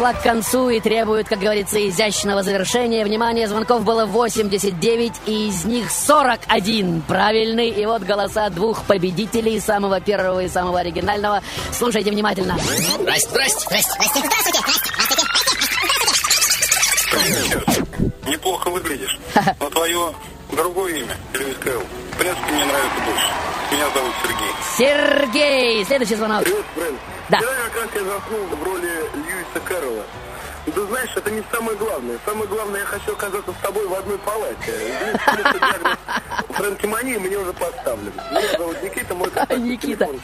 Подошла 0.00 0.12
к 0.14 0.22
концу 0.22 0.70
и 0.70 0.80
требует, 0.80 1.28
как 1.28 1.40
говорится, 1.40 1.86
изящного 1.86 2.42
завершения. 2.42 3.04
Внимание, 3.04 3.46
звонков 3.46 3.84
было 3.84 4.06
89, 4.06 5.12
и 5.26 5.48
из 5.48 5.64
них 5.64 5.90
41 5.90 7.02
правильный. 7.02 7.68
И 7.68 7.84
вот 7.84 8.02
голоса 8.02 8.48
двух 8.48 8.84
победителей, 8.84 9.60
самого 9.60 10.00
первого 10.00 10.40
и 10.40 10.48
самого 10.48 10.80
оригинального. 10.80 11.42
Слушайте 11.72 12.10
внимательно. 12.10 12.56
Здрасте, 12.58 13.28
здрасте, 13.30 13.66
здрасте, 13.66 13.90
здрасте, 13.92 14.20
здравствуйте, 14.24 14.60
Неплохо 18.26 18.70
выглядишь. 18.70 19.18
Но 19.60 19.68
твое 19.68 20.14
другое 20.52 20.94
имя, 21.00 21.16
Льюис 21.34 21.56
Кэлл, 21.58 21.82
принципе, 22.16 22.52
мне 22.52 22.64
нравится 22.64 23.00
больше. 23.06 23.26
Меня 23.72 23.90
зовут 23.94 24.12
Сергей. 24.22 24.52
Сергей! 24.78 25.84
Следующий 25.84 26.14
звонок. 26.16 26.42
Привет, 26.42 26.64
Брэн. 26.74 26.94
Да. 27.30 27.38
Вчера 27.38 27.50
как 27.72 27.76
раз 27.82 27.90
я 27.94 28.00
заснул 28.04 28.46
в 28.46 28.62
роли 28.64 28.90
Льюиса 29.14 29.60
Кэрролла. 29.64 30.04
И 30.66 30.70
ты 30.72 30.84
знаешь, 30.86 31.10
это 31.16 31.30
не 31.30 31.42
самое 31.50 31.76
главное. 31.78 32.18
Самое 32.26 32.46
главное, 32.48 32.80
я 32.80 32.86
хочу 32.86 33.12
оказаться 33.12 33.50
с 33.52 33.62
тобой 33.62 33.86
в 33.86 33.94
одной 33.94 34.18
палате. 34.18 34.74
Диагноз 35.26 35.98
Фрэнкимании 36.50 37.16
мне 37.16 37.36
уже 37.38 37.52
поставлен. 37.54 38.12
Меня 38.30 38.58
зовут 38.58 38.82
Никита, 38.82 39.14
мой 39.14 39.28
Никита. 39.58 40.06
телефон. 40.06 40.20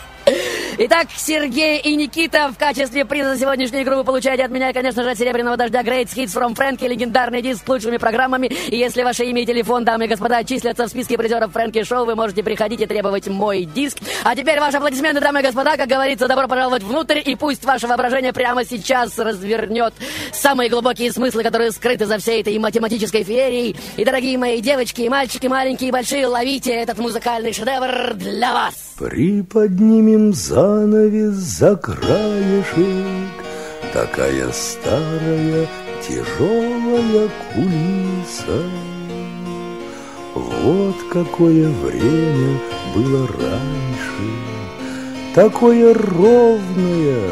Итак, 0.79 1.07
Сергей 1.17 1.81
и 1.81 1.97
Никита 1.97 2.51
в 2.53 2.59
качестве 2.59 3.07
приза 3.07 3.35
за 3.35 3.41
сегодняшнюю 3.41 3.83
игру 3.83 3.97
вы 3.97 4.05
получаете 4.05 4.45
от 4.45 4.51
меня, 4.51 4.75
конечно 4.75 5.03
же, 5.03 5.11
от 5.11 5.19
Серебряного 5.19 5.57
Дождя 5.57 5.81
Great 5.81 6.15
Hits 6.15 6.35
from 6.35 6.55
Фрэнки, 6.55 6.85
легендарный 6.85 7.41
диск 7.41 7.65
с 7.65 7.69
лучшими 7.69 7.97
программами. 7.97 8.49
И 8.69 8.77
если 8.77 9.03
ваше 9.03 9.25
имя 9.25 9.41
и 9.43 9.47
телефон, 9.47 9.87
дамы 9.87 10.05
и 10.05 10.09
господа, 10.09 10.45
числятся 10.45 10.85
в 10.85 10.89
списке 10.89 11.17
призеров 11.17 11.53
Фрэнки 11.53 11.83
Шоу, 11.83 12.05
вы 12.05 12.15
можете 12.15 12.43
приходить 12.43 12.83
и 12.83 12.87
требовать 12.87 13.27
мой 13.27 13.65
диск. 13.65 14.01
А 14.23 14.37
теперь 14.37 14.61
ваши 14.61 14.77
аплодисменты, 14.77 15.23
дамы 15.23 15.41
и 15.41 15.45
господа, 15.45 15.79
как 15.79 15.89
говорится, 15.89 16.29
добро 16.29 16.47
пожаловать 16.47 16.83
внутрь, 16.83 17.23
и 17.25 17.37
пусть 17.37 17.65
ваше 17.65 17.87
воображение 17.87 18.35
прямо 18.35 18.63
сейчас 18.67 19.19
развернет 19.19 19.95
самые 20.35 20.69
глубокие 20.69 21.11
смыслы, 21.11 21.43
которые 21.43 21.71
скрыты 21.71 22.05
за 22.05 22.19
всей 22.19 22.43
этой 22.43 22.59
математической 22.59 23.25
феерией. 23.25 23.77
И, 23.97 24.05
дорогие 24.05 24.37
мои 24.37 24.61
девочки 24.61 25.01
и 25.01 25.09
мальчики, 25.09 25.47
маленькие 25.47 25.89
и 25.89 25.93
большие, 25.93 26.27
ловите 26.27 26.73
этот 26.73 26.99
музыкальный 26.99 27.55
шедевр 27.55 28.13
для 28.13 28.53
вас. 28.53 28.75
Приподнимем 28.99 30.35
занавес 30.67 31.35
за 31.59 31.77
краешек, 31.77 33.37
Такая 33.93 34.51
старая 34.53 35.67
тяжелая 36.07 37.31
кулиса. 37.55 38.61
Вот 40.35 40.97
какое 41.13 41.69
время 41.69 42.61
было 42.95 43.27
раньше, 43.29 44.27
Такое 45.35 45.95
ровное, 45.95 47.31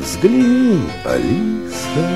взгляни, 0.00 0.88
Алиса. 1.04 2.06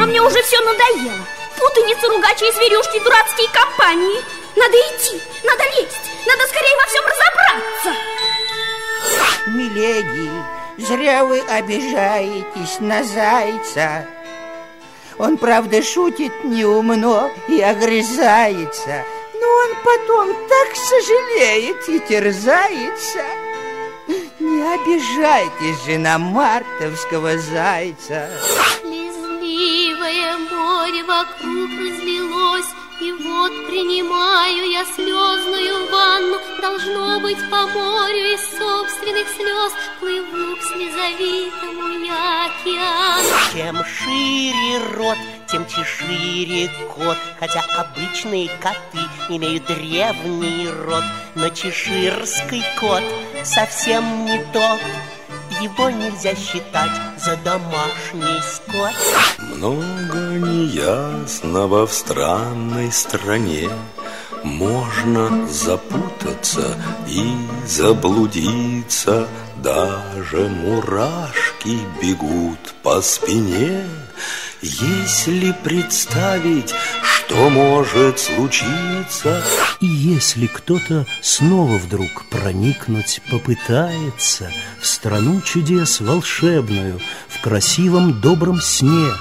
А 0.00 0.06
мне 0.06 0.22
уже 0.22 0.40
все 0.42 0.58
надоело. 0.60 1.24
Путаница, 1.58 2.08
ругачи 2.08 2.48
и 2.48 2.52
зверюшки, 2.52 3.04
дурацкие 3.04 3.48
компании. 3.52 4.20
Надо 4.56 4.76
идти, 4.76 5.20
надо 5.44 5.64
лезть, 5.76 6.10
надо 6.26 6.42
скорее 6.48 6.76
во 6.76 6.86
всем 6.88 7.04
разобраться. 7.04 8.29
Миледи, 9.46 10.30
зря 10.78 11.24
вы 11.24 11.40
обижаетесь 11.40 12.80
на 12.80 13.02
зайца. 13.02 14.06
Он, 15.18 15.36
правда, 15.36 15.82
шутит 15.82 16.32
неумно 16.44 17.30
и 17.48 17.60
огрызается, 17.60 19.04
но 19.34 19.46
он 19.46 19.70
потом 19.84 20.28
так 20.48 20.74
сожалеет 20.74 21.88
и 21.88 21.98
терзается. 22.00 23.24
Не 24.38 24.62
обижайтесь 24.62 25.84
же 25.84 25.98
на 25.98 26.18
мартовского 26.18 27.38
зайца. 27.38 28.30
Слезливое 28.80 30.38
море 30.38 31.04
вокруг 31.04 31.70
разлилось, 31.78 32.66
И 33.00 33.12
вот 33.12 33.66
принимаю 33.66 34.70
я 34.70 34.84
слезную 34.84 35.90
ванну. 35.90 36.38
Должно 36.60 37.18
быть 37.20 37.38
по 37.50 37.66
морю 37.66 38.34
из 38.34 38.40
собственных 38.58 39.26
слез 39.30 39.72
Плыву 40.00 40.56
к 40.56 40.62
слезовитому 40.62 42.04
я 42.04 42.46
океану. 42.46 43.28
Чем 43.54 43.82
шире 43.86 44.78
рот, 44.92 45.16
тем 45.46 45.66
чешире 45.66 46.70
кот 46.94 47.16
Хотя 47.38 47.62
обычные 47.78 48.50
коты 48.60 49.06
имеют 49.30 49.64
древний 49.64 50.68
род 50.68 51.04
Но 51.36 51.48
чеширский 51.48 52.62
кот 52.78 53.02
совсем 53.44 54.26
не 54.26 54.44
тот 54.52 54.80
Его 55.60 55.90
нельзя 55.90 56.34
считать 56.34 56.90
за 57.18 57.36
домашний 57.36 58.40
скот. 58.42 58.94
Много 59.38 60.18
неясного 60.38 61.86
в 61.86 61.92
странной 61.92 62.90
стране. 62.90 63.68
Можно 64.42 65.46
запутаться 65.48 66.76
и 67.06 67.34
заблудиться. 67.66 69.28
Даже 69.62 70.48
мурашки 70.48 71.78
бегут 72.00 72.74
по 72.82 73.02
спине 73.02 73.84
Если 74.62 75.52
представить, 75.64 76.74
что 77.02 77.48
может 77.48 78.18
случиться 78.18 79.42
И 79.80 79.86
если 79.86 80.46
кто-то 80.48 81.06
снова 81.22 81.78
вдруг 81.78 82.26
проникнуть 82.26 83.22
попытается 83.30 84.52
В 84.78 84.86
страну 84.86 85.40
чудес 85.40 86.00
волшебную, 86.00 87.00
в 87.28 87.40
красивом 87.40 88.20
добром 88.20 88.60
сне, 88.60 89.12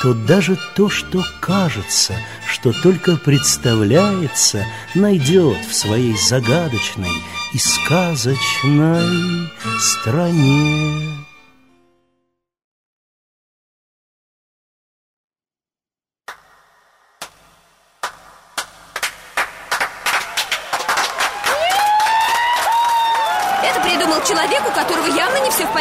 То 0.00 0.14
даже 0.14 0.58
то, 0.74 0.88
что 0.88 1.22
кажется, 1.40 2.14
что 2.46 2.72
только 2.72 3.16
представляется, 3.16 4.64
Найдет 4.94 5.58
в 5.66 5.74
своей 5.74 6.16
загадочной 6.16 7.12
и 7.52 7.58
сказочной 7.58 9.50
стране. 9.78 11.21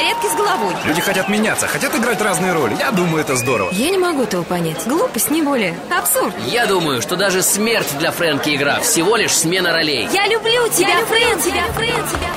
Порядке 0.02 0.30
с 0.30 0.36
головой. 0.36 0.74
Люди 0.86 1.02
хотят 1.02 1.30
меняться, 1.30 1.68
хотят 1.68 1.96
играть 1.96 2.20
разные 2.22 2.54
роли. 2.54 2.76
Я 2.80 2.92
думаю, 2.92 3.22
это 3.22 3.36
здорово. 3.36 3.70
Я 3.72 3.92
не 3.92 3.98
могу 4.00 4.24
этого 4.24 4.44
понять. 4.44 4.88
Глупость, 4.88 5.30
не 5.30 5.44
более. 5.44 5.78
Абсурд. 5.96 6.34
Я 6.48 6.66
думаю, 6.66 7.02
что 7.02 7.16
даже 7.16 7.44
смерть 7.44 7.96
для 8.00 8.12
Фрэнки 8.12 8.56
игра 8.56 8.80
всего 8.80 9.16
лишь 9.16 9.38
смена 9.38 9.72
ролей. 9.72 10.10
Я 10.12 10.28
люблю 10.28 10.68
тебя, 10.70 10.98
Фрэн, 11.06 11.40
тебя, 11.40 11.64
Фрэн, 11.74 12.08
тебя, 12.08 12.32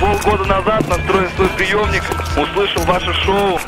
Полгода 0.00 0.44
назад, 0.46 0.88
настроив 0.88 1.30
свой 1.36 1.48
приемник, 1.50 2.02
услышал 2.34 2.82
ваше 2.84 3.12
шоу, 3.12 3.60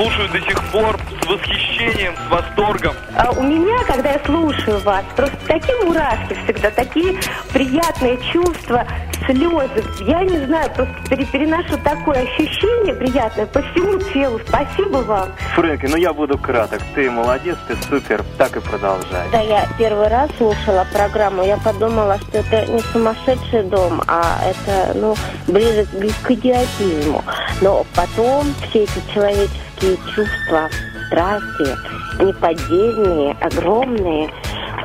слушаю 0.00 0.28
до 0.30 0.40
сих 0.40 0.62
пор 0.70 0.98
с 1.22 1.26
восхищением, 1.26 2.14
с 2.16 2.30
восторгом. 2.30 2.94
А 3.16 3.30
у 3.32 3.42
меня, 3.42 3.76
когда 3.86 4.12
я 4.12 4.20
слушаю 4.24 4.78
вас, 4.80 5.04
просто 5.14 5.36
такие 5.46 5.76
мурашки 5.84 6.34
всегда, 6.44 6.70
такие 6.70 7.18
приятные 7.52 8.18
чувства, 8.32 8.86
слезы. 9.26 9.84
Я 10.00 10.22
не 10.22 10.38
знаю, 10.46 10.70
просто 10.70 10.94
пере- 11.10 11.26
переношу 11.26 11.76
такое 11.84 12.22
ощущение 12.22 12.94
приятное 12.94 13.44
по 13.44 13.60
всему 13.60 13.98
телу. 14.14 14.40
Спасибо 14.48 14.98
вам. 14.98 15.28
Фрэнки, 15.54 15.86
ну 15.86 15.96
я 15.96 16.14
буду 16.14 16.38
краток. 16.38 16.80
Ты 16.94 17.10
молодец, 17.10 17.58
ты 17.68 17.76
супер. 17.88 18.24
Так 18.38 18.56
и 18.56 18.60
продолжай. 18.60 19.24
Когда 19.24 19.40
я 19.40 19.68
первый 19.78 20.08
раз 20.08 20.30
слушала 20.38 20.86
программу, 20.92 21.44
я 21.44 21.58
подумала, 21.58 22.18
что 22.18 22.38
это 22.38 22.64
не 22.72 22.80
сумасшедший 22.80 23.64
дом, 23.64 24.02
а 24.06 24.38
это, 24.48 24.96
ну, 24.98 25.14
ближе 25.46 25.84
к, 25.84 26.26
к 26.26 26.30
идиотизму. 26.30 27.22
Но 27.60 27.84
потом 27.94 28.46
все 28.70 28.84
эти 28.84 29.02
человеческие 29.12 29.69
чувства, 29.80 30.68
страсти, 31.06 32.22
неподдельные, 32.22 33.32
огромные, 33.40 34.30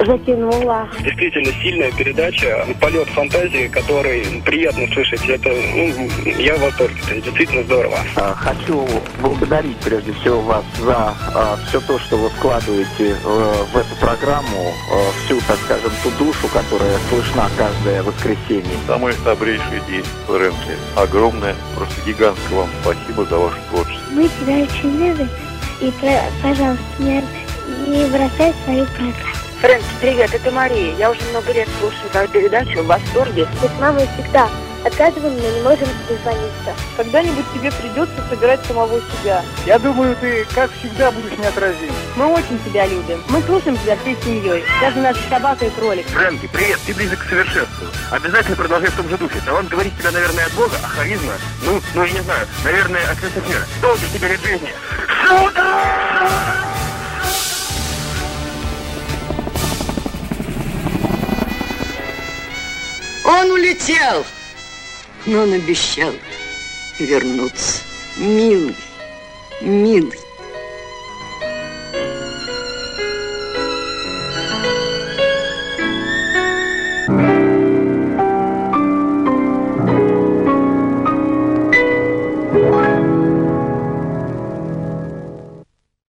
затянуло. 0.03 0.87
Действительно 0.99 1.51
сильная 1.61 1.91
передача, 1.91 2.65
полет 2.79 3.07
фантазии, 3.09 3.67
который 3.67 4.23
приятно 4.45 4.87
слышать. 4.93 5.27
Это, 5.27 5.49
ну, 5.49 6.09
я 6.37 6.55
в 6.55 6.61
восторге. 6.61 6.95
Это 7.09 7.21
действительно 7.21 7.63
здорово. 7.63 7.99
А, 8.15 8.33
Хочу 8.35 8.87
благодарить 9.21 9.77
прежде 9.77 10.13
всего 10.13 10.41
вас 10.41 10.63
за 10.79 11.13
все 11.67 11.79
то, 11.81 11.99
что 11.99 12.17
вы 12.17 12.29
вкладываете 12.29 13.15
э, 13.23 13.53
в 13.73 13.77
эту 13.77 13.95
программу, 13.99 14.73
э, 14.91 15.25
всю, 15.25 15.39
так 15.47 15.57
скажем, 15.65 15.91
ту 16.03 16.09
душу, 16.23 16.47
которая 16.53 16.97
слышна 17.09 17.49
каждое 17.57 18.03
воскресенье. 18.03 18.77
Самый 18.87 19.13
добрейший 19.23 19.81
день, 19.87 20.05
Фрэнки. 20.27 20.77
Огромное, 20.95 21.55
просто 21.75 21.95
гигантское 22.05 22.59
вам 22.59 22.69
спасибо 22.81 23.25
за 23.25 23.37
ваше 23.37 23.57
творчество. 23.69 24.11
Мы 24.11 24.23
тебя 24.23 24.63
очень 24.63 24.97
любим. 24.97 25.29
И, 25.81 25.91
пожалуйста, 26.41 26.83
не, 26.99 27.23
не 27.87 28.05
бросай 28.05 28.53
свою 28.65 28.85
программу. 28.85 29.44
Фрэнки, 29.61 29.85
привет, 30.01 30.33
это 30.33 30.51
Мария. 30.51 30.95
Я 30.95 31.11
уже 31.11 31.21
много 31.29 31.51
лет 31.53 31.67
слушаю 31.79 32.09
твою 32.11 32.27
передачу 32.27 32.81
в 32.81 32.87
восторге. 32.87 33.47
Мы 33.61 33.69
с 33.69 33.79
мамой 33.79 34.07
всегда 34.13 34.49
отказываем, 34.83 35.35
но 35.37 35.49
не 35.49 35.61
можем 35.61 35.87
дозвониться. 36.07 36.75
Когда-нибудь 36.97 37.45
тебе 37.53 37.71
придется 37.71 38.15
собирать 38.29 38.63
самого 38.65 38.99
себя. 38.99 39.43
Я 39.65 39.79
думаю, 39.79 40.15
ты, 40.17 40.45
как 40.53 40.69
всегда, 40.79 41.09
будешь 41.11 41.37
неотразим. 41.37 41.93
Мы 42.15 42.27
очень 42.27 42.59
тебя 42.65 42.85
любим. 42.85 43.23
Мы 43.29 43.41
слушаем 43.43 43.77
тебя 43.77 43.95
всей 43.97 44.17
семьей. 44.23 44.63
Даже 44.81 44.99
наша 44.99 45.21
собака 45.29 45.65
и 45.65 45.69
кролик. 45.69 46.05
Фрэнки, 46.07 46.47
привет, 46.47 46.79
ты 46.85 46.93
близок 46.93 47.19
к 47.19 47.29
совершенству. 47.29 47.87
Обязательно 48.11 48.55
продолжай 48.57 48.89
в 48.89 48.95
том 48.97 49.09
же 49.09 49.17
духе. 49.17 49.39
Талант 49.45 49.69
говорит 49.69 49.97
тебя, 49.97 50.11
наверное, 50.11 50.45
от 50.45 50.53
Бога, 50.53 50.75
а 50.83 50.87
харизма, 50.87 51.33
ну, 51.63 51.81
ну, 51.93 52.03
я 52.03 52.11
не 52.11 52.21
знаю, 52.21 52.45
наверное, 52.63 53.01
от 53.09 53.47
мира. 53.47 53.65
Долгих 53.81 54.11
тебе 54.11 54.27
лет 54.27 54.41
жизни. 54.41 54.73
Обещал. 63.65 64.23
Но 65.25 65.41
он 65.41 65.53
обещал 65.53 66.13
вернуться. 66.99 67.81
Милый, 68.17 68.75
милый. 69.59 70.24